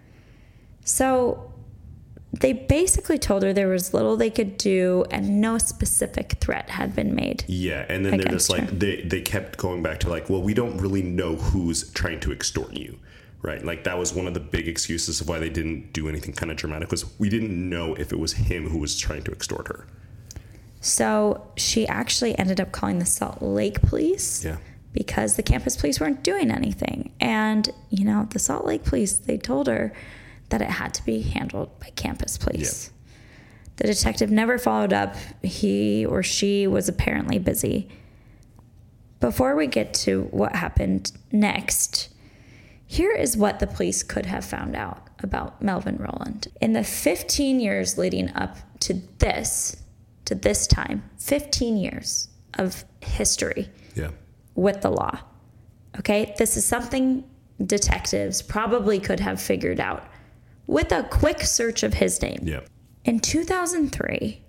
[0.84, 1.52] So
[2.40, 6.94] they basically told her there was little they could do and no specific threat had
[6.94, 7.44] been made.
[7.46, 10.54] Yeah, and then they're just like they they kept going back to like, well, we
[10.54, 12.98] don't really know who's trying to extort you,
[13.42, 13.64] right?
[13.64, 16.50] Like that was one of the big excuses of why they didn't do anything kind
[16.50, 19.68] of dramatic was we didn't know if it was him who was trying to extort
[19.68, 19.86] her.
[20.80, 24.44] So she actually ended up calling the Salt Lake police.
[24.44, 24.58] Yeah.
[24.92, 27.12] Because the campus police weren't doing anything.
[27.20, 29.92] And, you know, the Salt Lake police, they told her
[30.48, 32.90] that it had to be handled by campus police.
[33.76, 35.14] The detective never followed up.
[35.42, 37.88] He or she was apparently busy.
[39.20, 42.08] Before we get to what happened next,
[42.86, 46.48] here is what the police could have found out about Melvin Rowland.
[46.60, 49.82] In the 15 years leading up to this,
[50.26, 54.10] to this time, 15 years of history Yeah.
[54.54, 55.18] with the law.
[55.98, 56.34] Okay?
[56.38, 57.24] This is something
[57.64, 60.04] detectives probably could have figured out
[60.66, 62.40] with a quick search of his name.
[62.42, 62.60] Yeah.
[63.04, 64.42] In 2003,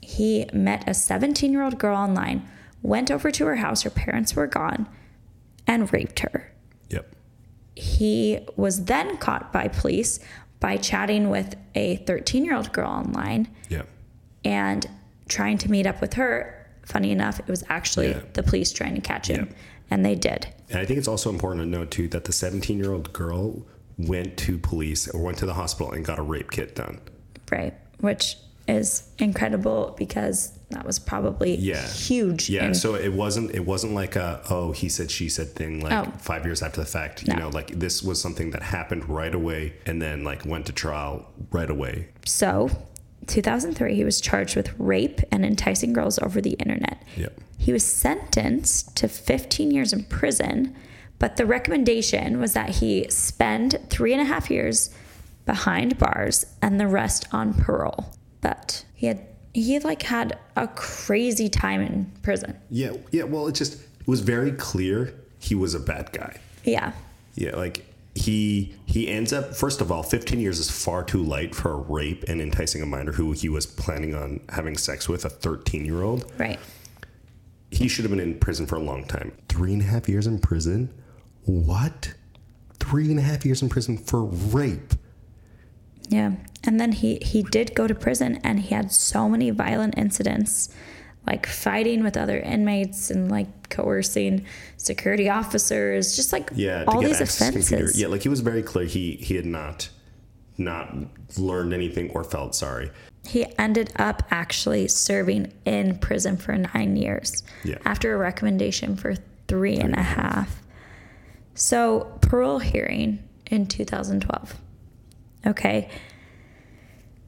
[0.00, 2.46] he met a 17 year old girl online,
[2.82, 4.86] went over to her house, her parents were gone,
[5.66, 6.52] and raped her.
[6.90, 7.14] Yep.
[7.74, 10.20] He was then caught by police
[10.60, 13.82] by chatting with a 13 year old girl online Yeah.
[14.44, 14.86] and
[15.28, 16.60] trying to meet up with her.
[16.86, 18.20] Funny enough, it was actually Yeah.
[18.34, 19.48] the police trying to catch him,
[19.90, 20.46] and they did.
[20.68, 23.66] And I think it's also important to note too that the 17 year old girl
[23.98, 27.00] went to police or went to the hospital and got a rape kit done.
[27.50, 27.74] Right.
[28.00, 31.86] Which is incredible because that was probably Yeah.
[31.86, 32.48] huge.
[32.48, 35.80] Yeah, in- so it wasn't it wasn't like a oh he said she said thing
[35.80, 36.10] like Oh.
[36.18, 37.28] five years after the fact.
[37.28, 40.72] You know, like this was something that happened right away and then like went to
[40.72, 42.08] trial right away.
[42.24, 42.70] so,
[43.26, 47.02] 2003, he was charged with rape and enticing girls over the internet.
[47.16, 47.38] Yep.
[47.58, 50.74] He was sentenced to 15 years in prison,
[51.18, 54.90] but the recommendation was that he spend three and a half years
[55.46, 58.14] behind bars and the rest on parole.
[58.40, 62.58] But he had he like had a crazy time in prison.
[62.70, 63.22] Yeah, yeah.
[63.24, 66.36] Well, it just it was very clear he was a bad guy.
[66.64, 66.92] Yeah.
[67.34, 71.54] Yeah, like he he ends up first of all, 15 years is far too light
[71.54, 75.24] for a rape and enticing a minor who he was planning on having sex with,
[75.24, 76.30] a 13 year old.
[76.38, 76.58] Right.
[77.70, 79.32] He should have been in prison for a long time.
[79.48, 80.92] Three and a half years in prison?
[81.44, 82.14] What?
[82.78, 84.94] Three and a half years in prison for rape.
[86.08, 86.32] Yeah.
[86.62, 90.74] And then he he did go to prison and he had so many violent incidents
[91.26, 94.44] like fighting with other inmates and like coercing
[94.76, 97.48] security officers, just like Yeah, all these to computer.
[97.78, 97.98] offenses.
[98.00, 99.88] Yeah, like he was very clear he he had not
[100.58, 100.94] not
[101.38, 102.90] learned anything or felt sorry.
[103.26, 107.78] He ended up actually serving in prison for nine years Yeah.
[107.86, 109.14] after a recommendation for
[109.48, 110.60] three and a half.
[111.54, 114.56] So, parole hearing in 2012.
[115.46, 115.88] Okay.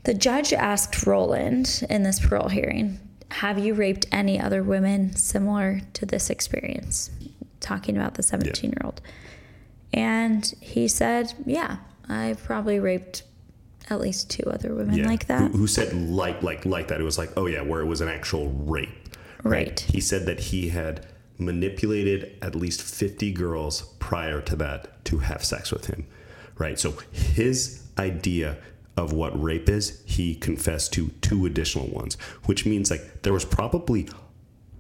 [0.05, 2.99] The judge asked Rowland in this parole hearing,
[3.31, 7.11] Have you raped any other women similar to this experience?
[7.61, 9.01] Talking about the 17 year old.
[9.93, 13.23] And he said, Yeah, I've probably raped
[13.89, 15.07] at least two other women Yeah.
[15.07, 15.53] like that.
[15.53, 17.01] Who, who said like like like that?
[17.01, 18.91] It was like, oh yeah, where it was an actual rape.
[19.45, 19.79] Right.
[19.79, 21.07] He said that he had
[21.39, 26.07] manipulated at least 50 girls prior to that to have sex with him.
[26.59, 26.79] Right.
[26.79, 28.57] So his idea
[28.97, 33.45] of what rape is, he confessed to two additional ones, which means like there was
[33.45, 34.09] probably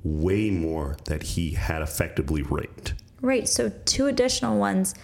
[0.02, 2.94] way more that he had effectively raped.
[3.20, 3.48] Right.
[3.48, 4.94] So, two additional ones.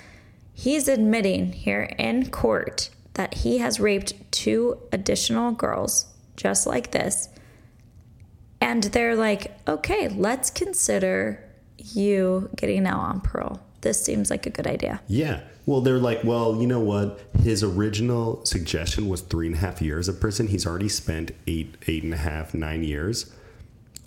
[0.54, 7.28] He's admitting here in court that he has raped two additional girls just like this.
[8.62, 11.42] And they're like, okay, let's consider
[11.78, 13.60] you getting out on parole.
[13.80, 15.00] This seems like a good idea.
[15.08, 15.40] Yeah.
[15.66, 17.20] Well, they're like, well, you know what?
[17.40, 20.48] His original suggestion was three and a half years of prison.
[20.48, 23.32] He's already spent eight, eight and a half, nine years.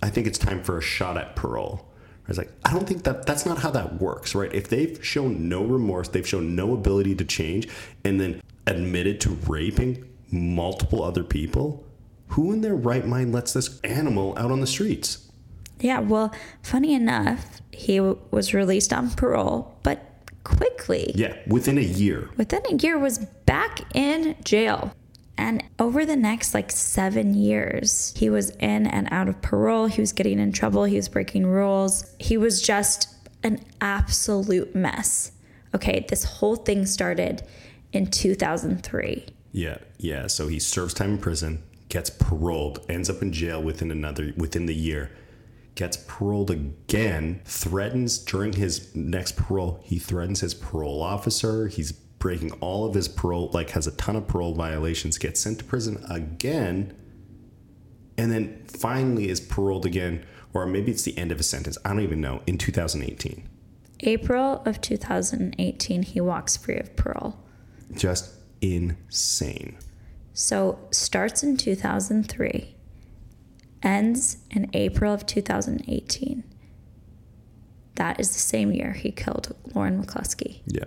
[0.02, 1.86] I think it's time for a shot at parole.
[2.26, 4.52] I was like, I don't think that that's not how that works, right?
[4.52, 7.68] If they've shown no remorse, they've shown no ability to change,
[8.04, 11.84] and then admitted to raping multiple other people,
[12.28, 15.30] who in their right mind lets this animal out on the streets?
[15.80, 20.02] Yeah, well, funny enough, he w- was released on parole, but
[20.44, 21.12] quickly.
[21.14, 22.30] Yeah, within a year.
[22.36, 24.92] within a year was back in jail.
[25.38, 29.84] And over the next like seven years he was in and out of parole.
[29.86, 30.84] He was getting in trouble.
[30.84, 32.04] He was breaking rules.
[32.18, 33.08] He was just
[33.42, 35.32] an absolute mess.
[35.74, 37.42] Okay this whole thing started
[37.92, 40.26] in 2003 Yeah, yeah.
[40.28, 44.66] So he serves time in prison, gets paroled, ends up in jail within another within
[44.66, 45.10] the year,
[45.74, 51.68] gets paroled again, threatens during his next parole, he threatens his parole officer.
[51.68, 55.58] He's breaking all of his parole, like has a ton of parole violations, gets sent
[55.58, 56.94] to prison again,
[58.18, 61.76] and then finally is paroled again, or maybe it's the end of his sentence.
[61.84, 62.42] I don't even know.
[62.46, 63.48] In 2018,
[64.00, 67.38] April of 2018, he walks free of parole.
[67.94, 69.78] just insane.
[70.38, 72.74] So starts in 2003,
[73.82, 76.44] ends in April of 2018.
[77.94, 80.60] That is the same year he killed Lauren McCluskey.
[80.66, 80.84] Yeah,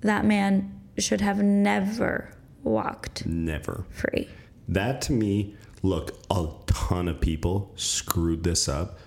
[0.00, 2.30] That man should have never
[2.62, 3.84] walked never.
[3.90, 4.26] free.
[4.66, 8.98] That to me, look, a ton of people screwed this up.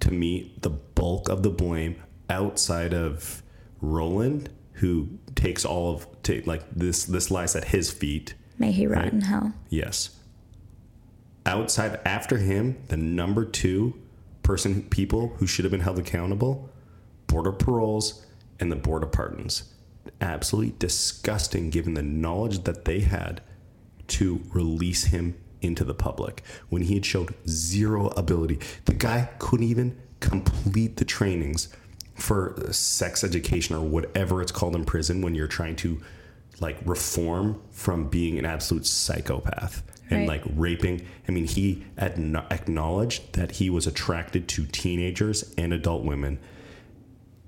[0.00, 1.94] To me, the bulk of the blame
[2.28, 3.44] outside of
[3.80, 8.34] Rowland, who takes all of ta like this this lies at his feet.
[8.58, 9.12] May he rot Right.
[9.12, 9.52] in hell.
[9.68, 10.10] Yes.
[11.44, 13.94] Outside after him, the number two
[14.42, 16.70] person people who should have been held accountable,
[17.26, 18.24] border paroles
[18.58, 19.64] and the border pardons.
[20.20, 23.40] Absolutely disgusting given the knowledge that they had
[24.08, 28.58] to release him into the public when he had showed zero ability.
[28.84, 31.68] The guy couldn't even complete the trainings
[32.14, 36.00] for sex education or whatever it's called in prison when you're trying to
[36.60, 40.42] like reform from being an absolute psychopath and Right.
[40.42, 41.02] like raping.
[41.28, 46.38] I mean, he adno- acknowledged that he was attracted to teenagers and adult women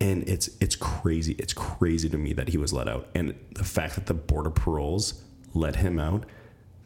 [0.00, 1.34] and it's it's crazy.
[1.38, 4.50] It's crazy to me that he was let out, and the fact that the border
[4.50, 6.24] paroles let him out,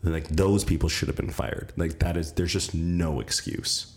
[0.02, 1.72] like those people should have been fired.
[1.76, 3.92] Like that is there's just no excuse.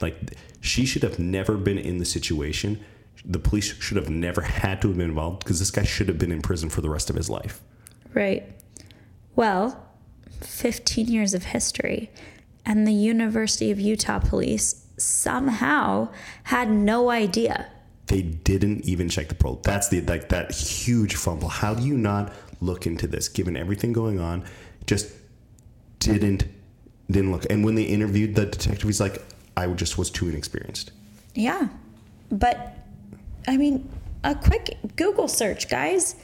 [0.00, 2.78] Like she should have never been in the situation.
[3.24, 6.18] The police should have never had to have been involved because this guy should have
[6.18, 7.60] been in prison for the rest of his life.
[8.14, 8.44] Right.
[9.36, 9.86] Well,
[10.40, 12.10] 15 years of history,
[12.66, 16.08] and the University of Utah police somehow
[16.44, 17.70] had no idea.
[18.06, 19.60] They didn't even check the parole.
[19.62, 21.48] That's the like that huge fumble.
[21.48, 24.44] How do you not look into this given everything going on?
[24.86, 25.12] Just
[26.00, 26.44] didn't
[27.10, 27.46] didn't look.
[27.50, 29.22] And when they interviewed the detective, he's like,
[29.56, 30.92] I just was too inexperienced.
[31.34, 31.68] Yeah.
[32.30, 32.76] But,
[33.48, 33.88] I mean,
[34.22, 36.16] a quick Google search, guys.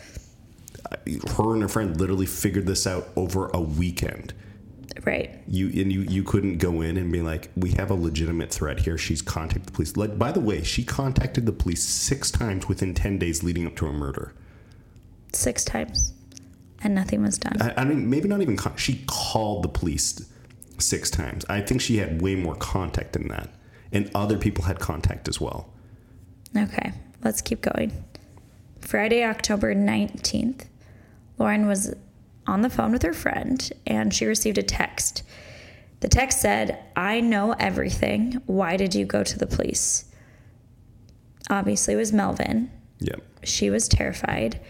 [1.36, 4.34] Her and her friend literally figured this out over a weekend.
[5.04, 5.38] Right.
[5.46, 8.80] You and you you couldn't go in and be like, we have a legitimate threat
[8.80, 8.98] here.
[8.98, 9.96] She's contacted the police.
[9.96, 13.76] Like, by the way, she contacted the police six times within ten days leading up
[13.76, 14.34] to her murder.
[15.32, 16.14] Six times.
[16.82, 17.60] And nothing was done.
[17.60, 18.56] I, I mean, maybe not even.
[18.56, 20.28] Con- she called the police
[20.78, 21.44] six times.
[21.48, 23.50] I think she had way more contact than that,
[23.92, 25.72] and other people had contact as well.
[26.56, 27.92] Okay, let's keep going.
[28.80, 30.66] Friday, October 19th,
[31.38, 31.94] Lauren was
[32.46, 35.22] on the phone with her friend and she received a text.
[36.00, 38.42] The text said, I know everything.
[38.46, 40.04] Why did you go to the police?
[41.50, 42.70] Obviously, it was Melvin.
[42.98, 44.60] Yeah, She was terrified.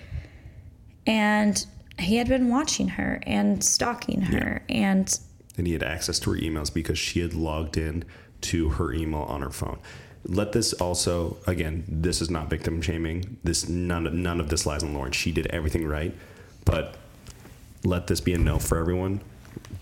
[1.07, 1.65] And
[1.99, 4.63] he had been watching her and stalking her.
[4.69, 5.19] And
[5.57, 8.05] and he had access to her emails because she had logged in
[8.43, 9.79] to her email on her phone.
[10.25, 13.39] Let this also again, this is not victim shaming.
[13.43, 15.13] This none of, none of this lies on Lauren.
[15.13, 16.15] She did everything right,
[16.67, 16.97] but
[17.85, 19.23] let this be a no for everyone.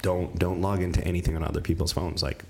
[0.03, 2.23] Don't don't log into anything on other people's phones.
[2.23, 2.45] Like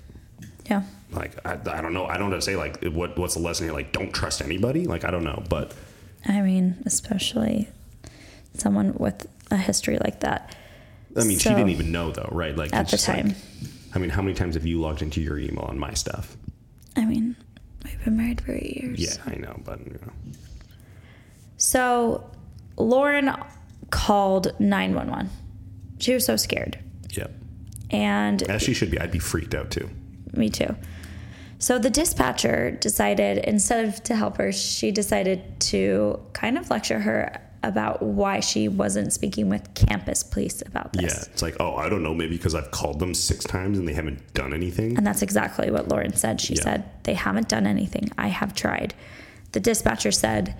[0.69, 2.05] yeah, like I, I don't know.
[2.05, 3.73] I don't know to say like what what's the lesson here.
[3.73, 4.85] Like don't trust anybody.
[4.85, 5.73] Like I don't know, but
[6.27, 7.69] I mean, especially
[8.53, 10.55] someone with a history like that.
[11.17, 12.55] I mean, she didn't even know though, right?
[12.55, 13.35] Like At the just like- time.
[13.93, 16.35] I mean, how many times have you logged into your email on my stuff?
[16.97, 17.37] I mean,
[17.85, 18.99] we've been married for eight years.
[18.99, 20.11] Yeah, I know, but you know.
[21.57, 22.29] So
[22.77, 23.31] Lauren
[23.91, 25.29] called 911.
[25.99, 26.77] She was so scared.
[27.11, 27.27] yeah,
[27.91, 28.99] And as she should be.
[28.99, 29.89] I'd be freaked out too.
[30.33, 30.75] me too.
[31.59, 36.99] So the dispatcher decided, instead of to help her, she decided to kind of lecture
[36.99, 41.03] her about why she wasn't speaking with campus police about this.
[41.03, 43.87] Yeah, it's like, oh, I don't know, maybe because I've called them six times and
[43.87, 44.97] they haven't done anything.
[44.97, 46.41] And that's exactly what Lauren said.
[46.41, 46.63] She Yeah.
[46.63, 48.11] said, They haven't done anything.
[48.17, 48.93] I have tried.
[49.53, 50.55] The dispatcher said,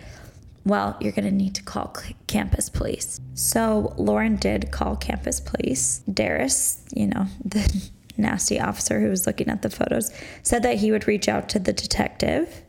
[0.66, 1.96] Well, you're going to need to call
[2.28, 3.22] campus police.
[3.36, 6.02] So Lauren did call campus police.
[6.12, 10.12] Deras, you know, the nasty officer who was looking at the photos,
[10.42, 12.64] said that he would reach out to the detective.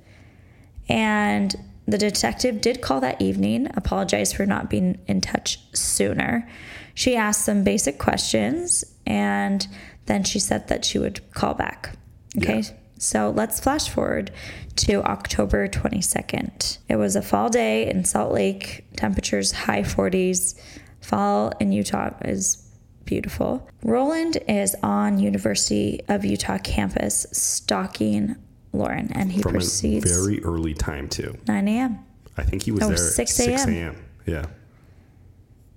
[0.88, 1.54] And
[1.86, 6.48] the detective did call that evening, apologized for not being in touch sooner.
[6.94, 9.66] She asked some basic questions and
[10.06, 11.96] then she said that she would call back.
[12.36, 12.60] Okay.
[12.60, 12.70] Yeah.
[12.98, 14.30] So let's flash forward
[14.76, 16.78] to October 22nd.
[16.88, 20.58] It was a fall day in Salt Lake, temperatures high 40s.
[21.00, 22.62] Fall in Utah is
[23.04, 23.68] beautiful.
[23.84, 28.36] Rowland is on University of Utah campus stalking
[28.72, 31.38] Lauren, and he From proceeds a very early time too.
[31.46, 32.04] 9 a.m.
[32.36, 33.74] I think he was Oh, there 6 at 6 a.m..
[33.74, 34.04] a.m.
[34.26, 34.46] Yeah.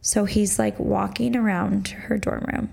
[0.02, 2.70] So he's like walking around her dorm room.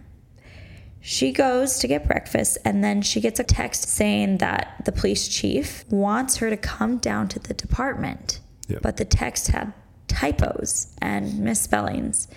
[1.01, 5.29] She goes to get breakfast and then she gets a text saying that the police
[5.29, 8.41] chief wants her to come down to the department.
[8.67, 8.79] Yeah.
[8.83, 9.73] But the text had
[10.09, 12.29] typos and misspellings.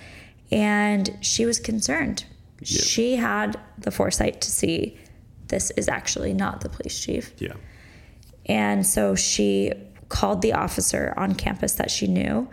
[0.51, 2.26] And she was concerned.
[2.62, 2.82] Yeah.
[2.82, 4.99] She had the foresight to see
[5.47, 7.34] this is actually not the police chief.
[7.39, 7.53] Yeah.
[8.45, 9.72] And so she
[10.10, 12.49] called the officer on campus that she knew.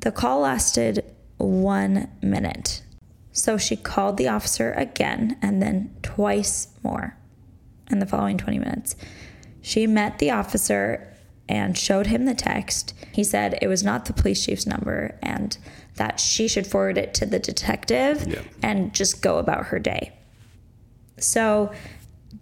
[0.00, 1.04] The call lasted
[1.38, 2.82] one minute.
[3.40, 7.16] So she called the officer again and then twice more
[7.90, 8.96] in the following 20 minutes.
[9.62, 11.06] She met the officer
[11.48, 12.92] and showed him the text.
[13.14, 15.56] He said it was not the police chief's number and
[15.94, 18.42] that she should forward it to the detective Yeah.
[18.62, 20.12] and just go about her day.
[21.16, 21.72] So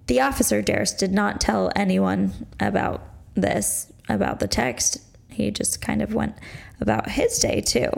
[0.08, 3.02] the officer, Deras, did not tell anyone about
[3.34, 4.98] this, about the text.
[5.30, 6.34] He just kind of went
[6.80, 7.90] about his day too.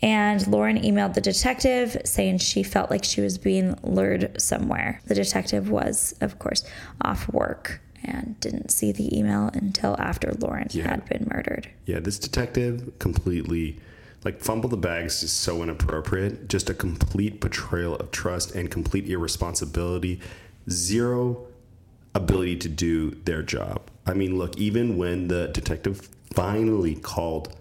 [0.00, 5.00] And Lauren emailed the detective saying she felt like she was being lured somewhere.
[5.06, 6.64] The detective was, of course,
[7.02, 10.88] off work and didn't see the email until after Lauren Yeah.
[10.88, 11.68] had been murdered.
[11.84, 13.80] Yeah, this detective completely
[14.24, 16.48] like fumble the bags is so inappropriate.
[16.48, 20.20] Just a complete betrayal of trust and complete irresponsibility.
[20.68, 21.46] Zero
[22.14, 23.90] ability to do their job.
[24.06, 27.54] I mean, look, even when the detective finally called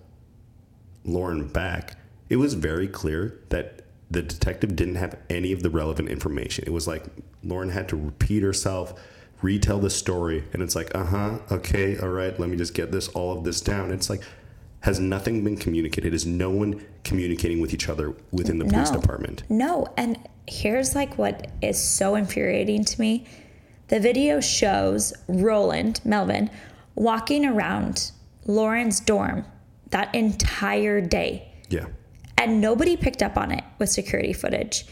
[1.06, 1.96] Lauren back,
[2.30, 6.64] it was very clear that the detective didn't have any of the relevant information.
[6.66, 7.04] It was like
[7.44, 8.94] Lauren had to repeat herself,
[9.42, 12.92] retell the story, and it's like, uh huh, okay, all right, let me just get
[12.92, 13.92] this, all of this down.
[13.92, 14.22] It's like,
[14.82, 16.14] has nothing been communicated?
[16.14, 19.02] Is no one communicating with each other within the police No.
[19.02, 19.44] department?
[19.50, 20.18] No, and
[20.48, 23.26] here's like what is so infuriating to me.
[23.90, 26.50] The video shows Rowland, Melvin,
[26.96, 28.12] walking around
[28.46, 29.46] Lauren's dorm
[29.90, 31.52] that entire day.
[31.70, 31.86] Yeah.
[32.38, 34.86] And nobody picked up on it with security footage.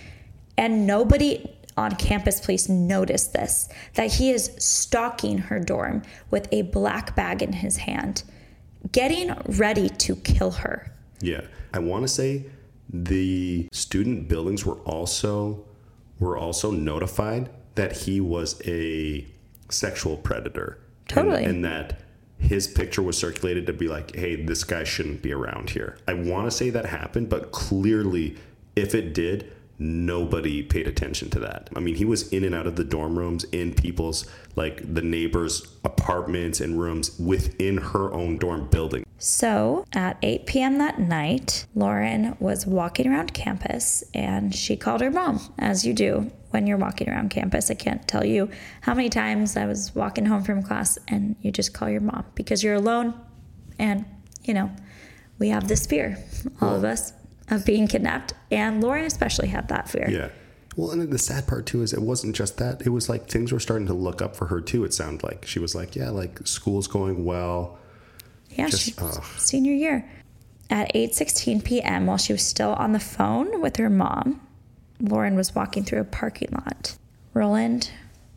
[0.58, 6.62] And nobody on campus police noticed this that he is stalking her dorm with a
[6.64, 8.24] black bag in his hand,
[8.92, 10.92] getting ready to kill her.
[11.22, 11.42] Yeah,
[11.74, 12.46] I want to say
[12.90, 15.66] the student buildings were also
[16.20, 19.28] were also notified that he was a
[19.70, 20.78] sexual predator.
[20.78, 21.44] And- Totally.
[21.44, 22.00] and, that
[22.38, 26.14] his picture was circulated to be like, "Hey, this guy shouldn't be around here." I
[26.14, 28.36] want to say that happened, but clearly,
[28.76, 31.70] if it did, nobody paid attention to that.
[31.76, 34.26] I mean, he was in and out of the dorm rooms, in people's
[34.56, 39.06] like the neighbors' apartments and rooms within her own dorm building.
[39.18, 40.78] So at 8 p.m.
[40.78, 46.32] that night, Lauren was walking around campus and she called her mom, as you do
[46.56, 47.70] when you're walking around campus.
[47.70, 48.50] I can't tell you
[48.80, 52.24] how many times I was walking home from class and you just call your mom
[52.34, 53.14] because you're alone
[53.78, 54.06] and,
[54.46, 54.72] you know,
[55.38, 56.18] we have this fear,
[56.62, 57.12] all of us,
[57.50, 58.34] of being kidnapped.
[58.52, 60.10] And Lauren especially had that fear.
[60.10, 60.30] Yeah.
[60.78, 62.82] Well, and the sad part too is it wasn't just that.
[62.84, 64.86] It was like things were starting to look up for her too.
[64.86, 67.78] It sounded like she was like, yeah, like school's going well.
[68.52, 68.94] Yeah, Just, she,
[69.36, 70.10] senior year.
[70.70, 74.40] At 8:16 p.m., while she was still on the phone with her mom,
[75.00, 76.98] Lauren was walking through a parking lot.
[77.34, 77.92] Rowland,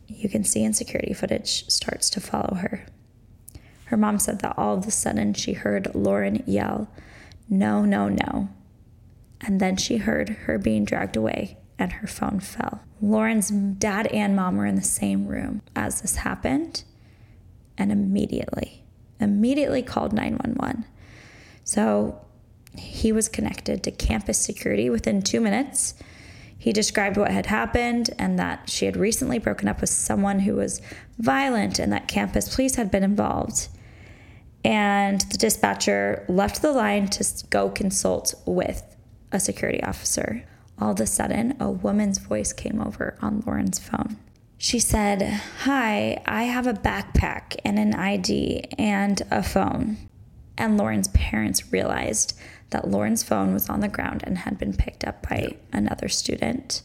[0.06, 2.86] you can see in security footage, starts to follow her.
[3.86, 6.88] Her mom said that all of a sudden she heard Lauren yell,
[7.48, 8.48] "No, no, no."
[9.40, 12.80] And then she heard her being dragged away and her phone fell.
[13.00, 16.82] Lauren's dad and mom were in the same room as this happened
[17.78, 18.82] and immediately,
[19.20, 20.84] immediately called 911.
[21.64, 22.20] So
[22.76, 25.94] he was connected to campus security within two minutes.
[26.58, 30.56] He described what had happened and that she had recently broken up with someone who
[30.56, 30.82] was
[31.18, 33.68] violent and that campus police had been involved.
[34.64, 38.82] And the dispatcher left the line to go consult with
[39.30, 40.44] a security officer.
[40.80, 44.16] All of a sudden, a woman's voice came over on Lauren's phone.
[44.56, 45.22] She said,
[45.62, 49.96] Hi, I have a backpack and an ID and a phone.
[50.56, 52.36] And Lauren's parents realized
[52.70, 56.82] that Lauren's phone was on the ground and had been picked up by another student.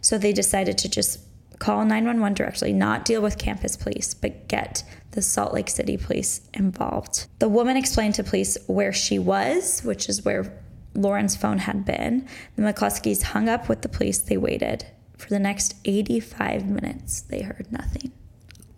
[0.00, 1.20] So they decided to just
[1.58, 6.42] call 911 directly, not deal with campus police, but get the Salt Lake City police
[6.52, 7.26] involved.
[7.38, 10.52] The woman explained to police where she was, which is where
[10.94, 12.28] Lauren's phone had been.
[12.56, 14.18] The McCluskeys hung up with the police.
[14.18, 14.86] They waited.
[15.16, 18.12] For the next 85 minutes, they heard nothing.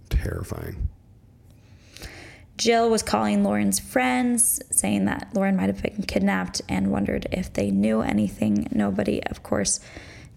[0.08, 0.88] Terrifying.
[2.56, 7.52] Jill was calling Lauren's friends, saying that Lauren might have been kidnapped and wondered if
[7.52, 8.68] they knew anything.
[8.72, 9.78] Nobody, of course,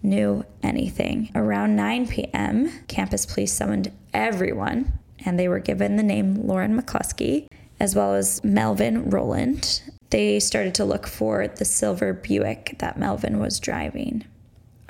[0.02, 1.30] knew anything.
[1.34, 4.92] Around 9 p.m., campus police summoned everyone,
[5.24, 7.46] and they were given the name Lauren McCluskey,
[7.78, 9.82] as well as Melvin Rowland.
[10.10, 14.24] They started to look for the silver Buick that Melvin was driving.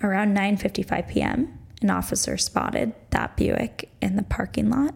[0.02, 4.94] Around 9:55 p.m., an officer spotted that Buick in the parking lot,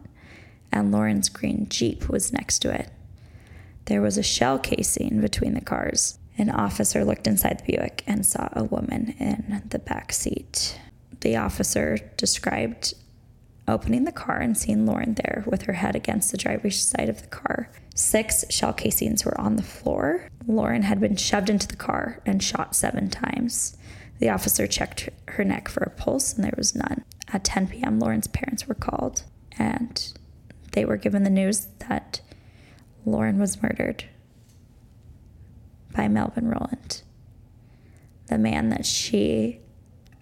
[0.75, 2.91] and Lauren's green Jeep was next to it.
[3.87, 6.19] There was a shell casing between the cars.
[6.37, 10.81] An officer looked inside the Buick and saw a woman in the back seat.
[11.21, 12.95] The officer described
[13.69, 17.23] opening the car and seeing Lauren there with her head against the driver's side of
[17.23, 17.71] the car.
[17.95, 20.29] Six shell casings were on the floor.
[20.47, 23.77] Lauren had been shoved into the car and shot seven times.
[24.19, 27.05] The officer checked her neck for a pulse and there was none.
[27.33, 29.23] At 10 p.m., Lauren's parents were called
[29.57, 30.13] and
[30.75, 32.21] they were given the news that
[33.07, 34.05] Lauren was murdered
[35.95, 37.03] by Melvin Rowland,
[38.27, 39.61] the man that she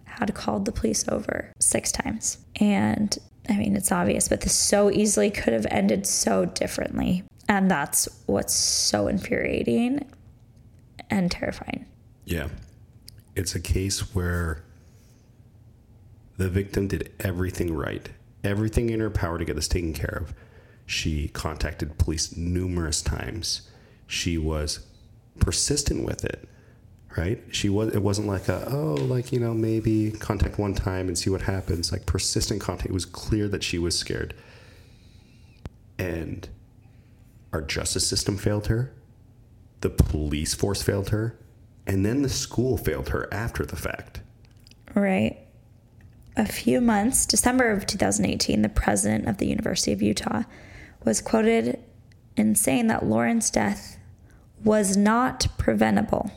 [0.05, 2.39] had called the police over six times.
[2.57, 3.17] And
[3.49, 7.25] I mean, it's obvious, but this so easily could have ended so differently.
[7.49, 10.07] And that's what's so infuriating
[11.11, 11.87] and terrifying.
[12.25, 12.49] Yeah.
[13.35, 14.63] It's a case where
[16.37, 18.11] the victim did everything right,
[18.45, 20.35] everything in her power to get this taken care of.
[20.87, 23.63] She contacted police numerous times.
[24.07, 24.81] She was
[25.39, 26.49] persistent with it,
[27.17, 27.43] right?
[27.51, 27.95] She was.
[27.95, 31.43] It wasn't like a oh, like you know maybe contact one time and see what
[31.43, 31.93] happens.
[31.93, 32.91] Like persistent contact.
[32.91, 34.35] It was clear that she was scared,
[35.99, 36.49] and
[37.53, 38.93] our justice system failed her.
[39.81, 41.39] The police force failed her,
[41.87, 44.21] and then the school failed her after the fact.
[44.95, 45.42] Right.
[46.37, 50.45] A few months, December of 2018, the president of the University of Utah
[51.05, 51.79] was quoted
[52.37, 53.99] in saying that Lauren's death
[54.65, 56.31] was not preventable.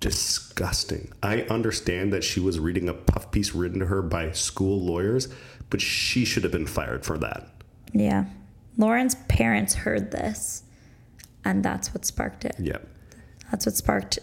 [0.00, 1.12] Disgusting.
[1.22, 5.28] I understand that she was reading a puff piece written to her by school lawyers,
[5.70, 7.48] but she should have been fired for that.
[7.92, 8.24] Yeah.
[8.76, 10.62] Lauren's parents heard this,
[11.44, 12.56] and that's what sparked it.
[12.58, 12.78] Yeah.
[13.50, 14.18] That's what sparked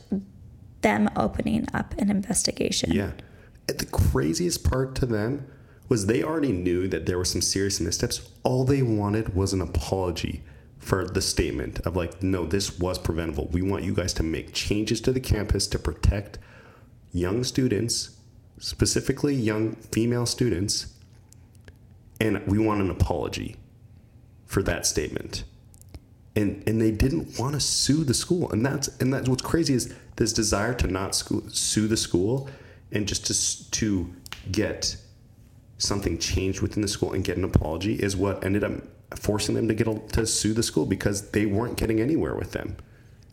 [0.82, 2.92] them opening up an investigation.
[2.92, 3.12] Yeah.
[3.68, 5.48] The craziest part to them
[5.88, 8.30] was they already knew that there were some serious missteps.
[8.44, 10.42] All they wanted was an apology
[10.78, 13.50] for the statement of like, no, this was preventable.
[13.52, 16.40] We want you guys to make changes to the campus to protect
[17.12, 18.18] young students,
[18.58, 20.94] specifically young female students,
[22.20, 23.58] and we want an apology
[24.46, 25.44] for that statement.
[26.36, 29.74] And and they didn't want to sue the school, and that's and that's what's crazy
[29.74, 32.50] is this desire to not school, sue the school
[32.92, 34.14] and just to to
[34.52, 34.98] get
[35.78, 38.74] something changed within the school and get an apology is what ended up
[39.16, 42.52] forcing them to get a, to sue the school because they weren't getting anywhere with
[42.52, 42.78] them.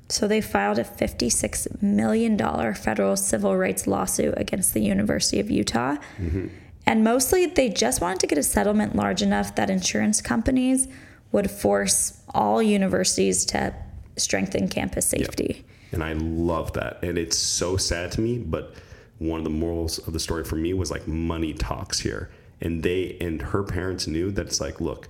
[0.09, 2.39] So they filed a $56 million
[2.75, 5.97] federal civil rights lawsuit against the University of Utah.
[6.19, 6.49] Mm-hmm.
[6.87, 10.89] And mostly they just wanted to get a settlement large enough that insurance companies
[11.31, 13.75] would force all universities to
[14.17, 15.67] strengthen campus safety.
[15.67, 15.93] Yep.
[15.93, 16.99] And I love that.
[17.03, 18.75] And it's so sad to me, but
[19.19, 22.31] one of the morals of the story for me was like money talks here.
[22.61, 25.09] And they and her parents knew that it's like, look,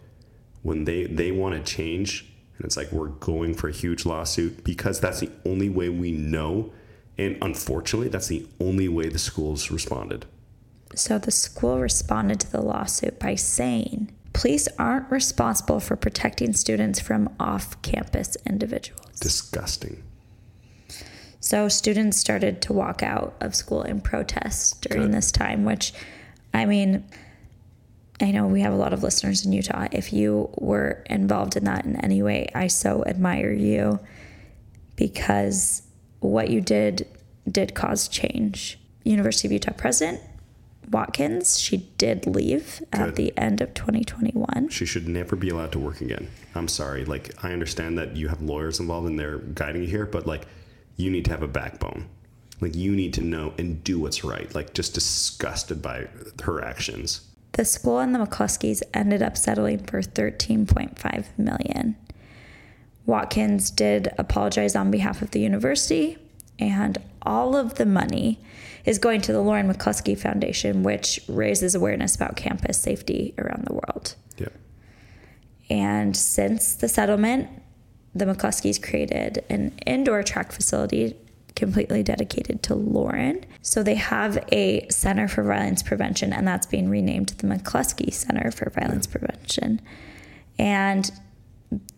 [0.62, 4.64] when they they want to change and it's like we're going for a huge lawsuit
[4.64, 6.72] because that's the only way we know.
[7.16, 10.26] And unfortunately that's the only way the schools responded.
[10.94, 16.98] So the school responded to the lawsuit by saying police aren't responsible for protecting students
[17.00, 19.20] from off-campus individuals.
[19.20, 20.02] Disgusting
[21.48, 25.14] so students started to walk out of school in protest during Good.
[25.14, 25.92] this time which
[26.52, 27.04] i mean
[28.20, 29.86] I know we have a lot of listeners in Utah.
[29.92, 34.00] If you were involved in that in any way, I so admire you
[34.96, 35.82] because
[36.18, 37.06] what you did
[37.48, 38.76] did cause change.
[39.04, 40.20] University of Utah president
[40.90, 43.00] Watkins, she did leave Good.
[43.00, 44.68] at the end of 2021.
[44.70, 46.28] She should never be allowed to work again.
[46.54, 47.04] I'm sorry.
[47.04, 50.46] Like I understand that you have lawyers involved and they're guiding you here, but like
[50.98, 52.06] you need to have a backbone.
[52.60, 54.52] Like you need to know and do what's right.
[54.54, 56.08] Like just disgusted by
[56.42, 57.22] her actions.
[57.52, 61.96] The school and the McCluskeys ended up settling for 13.5 million.
[63.06, 66.18] Watkins did apologize on behalf of the university,
[66.58, 68.38] and all of the money
[68.84, 73.72] is going to the Lauren McCluskey Foundation, which raises awareness about campus safety around the
[73.72, 74.14] world.
[74.36, 74.48] Yeah.
[75.70, 77.48] And since the settlement,
[78.14, 81.16] the McCluskeys created an indoor track facility
[81.54, 83.44] completely dedicated to Lauren.
[83.62, 88.50] So they have a Center for Violence Prevention, and that's being renamed the McCluskey Center
[88.50, 89.80] for Violence Prevention.
[90.58, 91.10] And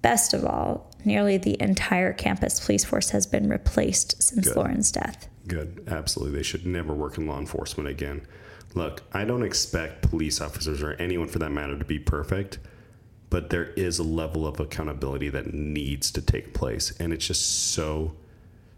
[0.03, 4.57] best of all, nearly the entire campus police force has been replaced since Good.
[4.57, 5.29] Lauren's death.
[5.47, 5.85] Good.
[5.89, 6.39] Absolutely.
[6.39, 8.27] They should never work in law enforcement again.
[8.75, 12.59] Look, I don't expect police officers or anyone for that matter to be perfect,
[13.31, 16.93] but there is a level of accountability that needs to take place.
[16.99, 18.13] And it's just so,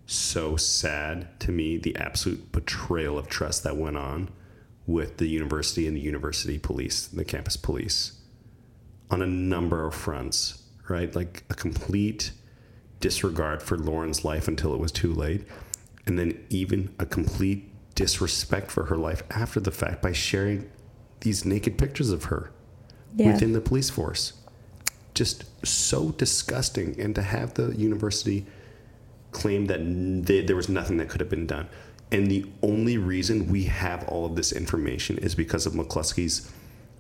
[0.07, 4.29] so sad to me the absolute betrayal of trust that went on
[4.87, 8.21] with the university and the university police, the campus police,
[9.11, 11.15] on a number of fronts, right?
[11.17, 12.33] Like a complete
[13.01, 15.47] disregard for Lauren's life until it was too late.
[16.07, 20.71] And then even a complete disrespect for her life after the fact by sharing
[21.21, 22.51] these naked pictures of her
[23.17, 23.33] Yeah.
[23.33, 24.33] within the police force.
[25.15, 27.01] Just so disgusting.
[27.01, 28.47] And to have the university
[29.33, 29.81] claim that
[30.27, 31.69] they, there was nothing that could have been done.
[32.11, 36.51] And the only reason we have all of this information is because of McCluskey's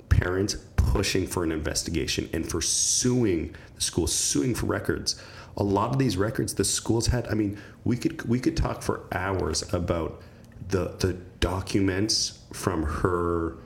[0.08, 5.20] parents pushing for an investigation and for suing the school, suing for records.
[5.58, 7.28] A lot of these records the schools had.
[7.28, 10.22] I mean, we could we could talk for hours about
[10.68, 13.58] the the documents from her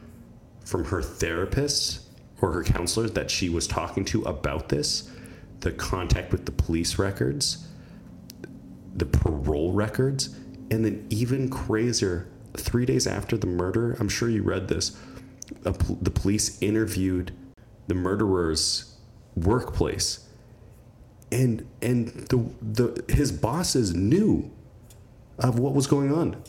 [0.65, 2.06] from her therapists
[2.41, 5.11] or her counselors that she was talking to about this,
[5.61, 7.67] the contact with the police records,
[8.95, 10.37] the parole records,
[10.71, 14.97] and then even crazier, three days after the murder, I'm sure you read this,
[15.65, 17.33] a pol- the police interviewed
[17.87, 18.97] the murderer's
[19.35, 20.29] workplace,
[21.31, 24.51] and and the the his bosses knew
[25.39, 26.43] of what was going on.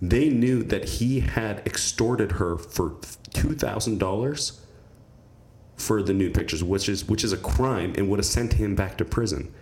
[0.00, 2.96] They knew that he had extorted her for
[3.32, 4.60] two thousand dollars
[5.78, 8.74] for the nude pictures, which is which is a crime and would have sent him
[8.74, 9.54] back to prison.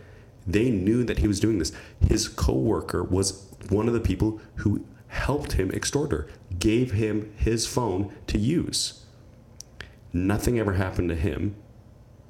[0.47, 1.73] They knew that he was doing this.
[2.09, 7.67] His coworker was one of the people who helped him extort her, gave him his
[7.67, 9.05] phone to use.
[10.13, 11.57] Nothing ever happened to him.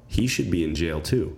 [0.07, 1.37] He should be in jail too.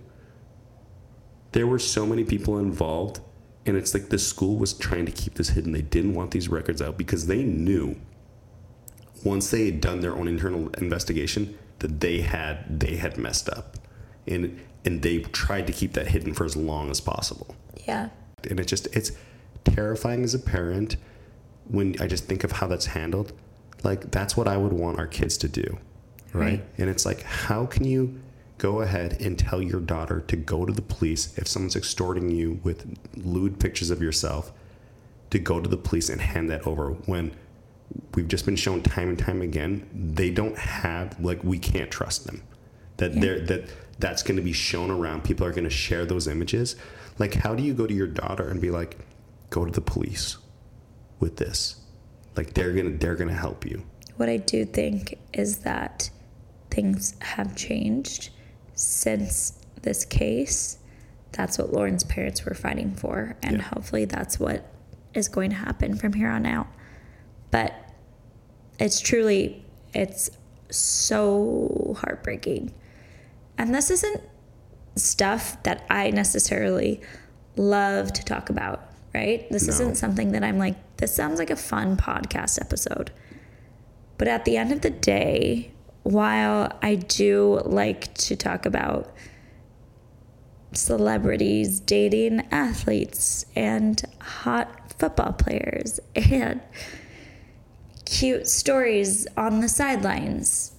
[1.52, 3.20] There were so many people involved,
[3.66, 5.72] and it's like the school was trying to keep this hidden.
[5.72, 8.00] They didn't want these records out because they knew
[9.24, 13.78] once they had done their own internal investigation that they had they had messed up
[14.28, 17.56] and and they tried to keep that hidden for as long as possible
[17.88, 18.10] Yeah.
[18.50, 19.12] and it just it's
[19.66, 20.96] terrifying as a parent
[21.68, 23.34] when i just think of how that's handled
[23.84, 25.78] like that's what i would want our kids to do
[26.34, 26.66] right, Right.
[26.78, 28.20] and it's like how can you
[28.58, 32.60] go ahead and tell your daughter to go to the police if someone's extorting you
[32.64, 34.52] with lewd pictures of yourself
[35.30, 37.32] to go to the police and hand that over when
[38.16, 42.26] we've just been shown time and time again they don't have like we can't trust
[42.26, 42.42] them
[42.98, 43.22] that Yeah.
[43.22, 43.70] they're that
[44.00, 46.76] that's going to be shown around people are going to share those images
[47.18, 48.98] like how do you go to your daughter and be like
[49.50, 50.38] go to the police
[51.20, 51.82] with this
[52.36, 53.84] like they're going to they're going to help you
[54.18, 56.10] What I do think is that
[56.72, 58.30] things have changed
[58.76, 60.78] since this case.
[61.32, 63.64] That's what Lauren's parents were fighting for, and Yeah.
[63.64, 64.66] hopefully that's what
[65.14, 66.68] is going to happen from here on out.
[67.52, 67.74] But
[68.80, 70.30] it's truly it's
[70.70, 72.74] so heartbreaking.
[73.58, 74.22] And this isn't
[74.96, 77.02] stuff that I necessarily
[77.56, 78.84] love to talk about,
[79.14, 79.50] right?
[79.50, 79.74] This No.
[79.74, 83.12] isn't something that I'm like, this sounds like a fun podcast episode.
[84.18, 85.72] But at the end of the day,
[86.04, 89.14] while I do like to talk about
[90.74, 96.62] celebrities dating athletes and hot football players and
[98.10, 100.74] cute stories on the sidelines,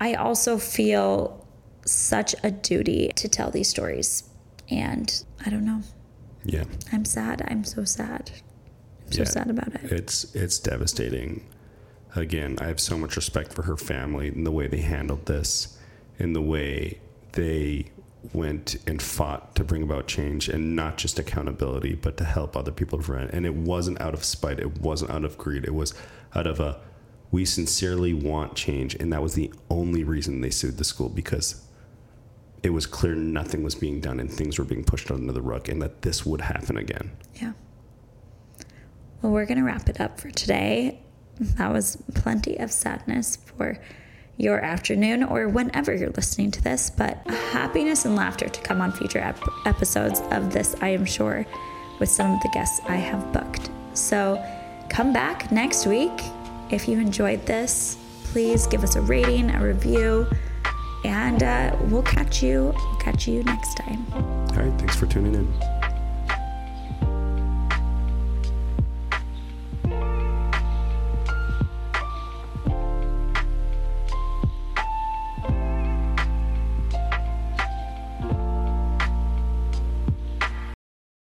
[0.00, 1.46] I also feel
[1.84, 4.24] such a duty to tell these stories.
[4.70, 5.82] And I don't know.
[6.44, 7.42] yeah I'm sad.
[7.48, 8.30] I'm so sad.
[9.06, 9.92] I'm so sad about it.
[9.92, 11.44] it's it's devastating
[12.16, 15.76] again i have so much respect for her family and the way they handled this
[16.18, 16.98] and the way
[17.32, 17.84] they
[18.32, 22.70] went and fought to bring about change and not just accountability but to help other
[22.72, 25.92] people prevent and it wasn't out of spite it wasn't out of greed it was
[26.34, 26.80] out of a
[27.30, 31.66] we sincerely want change and that was the only reason they sued the school because
[32.62, 35.68] it was clear nothing was being done and things were being pushed under the rug
[35.68, 37.52] and that this would happen again Yeah.
[39.22, 40.98] Well, we're going to wrap it up for today.
[41.38, 43.78] That was plenty of sadness for
[44.36, 48.90] your afternoon or whenever you're listening to this, but happiness and laughter to come on
[48.90, 51.46] future ep- episodes of this, I am sure,
[52.00, 53.70] with some of the guests I have booked.
[53.94, 54.42] So
[54.92, 56.12] come back next week.
[56.70, 60.26] If you enjoyed this, please give us a rating, a review,
[61.04, 62.74] and uh, we'll catch you.
[62.76, 64.06] We'll catch you next time.
[64.12, 65.71] all right thanks for tuning in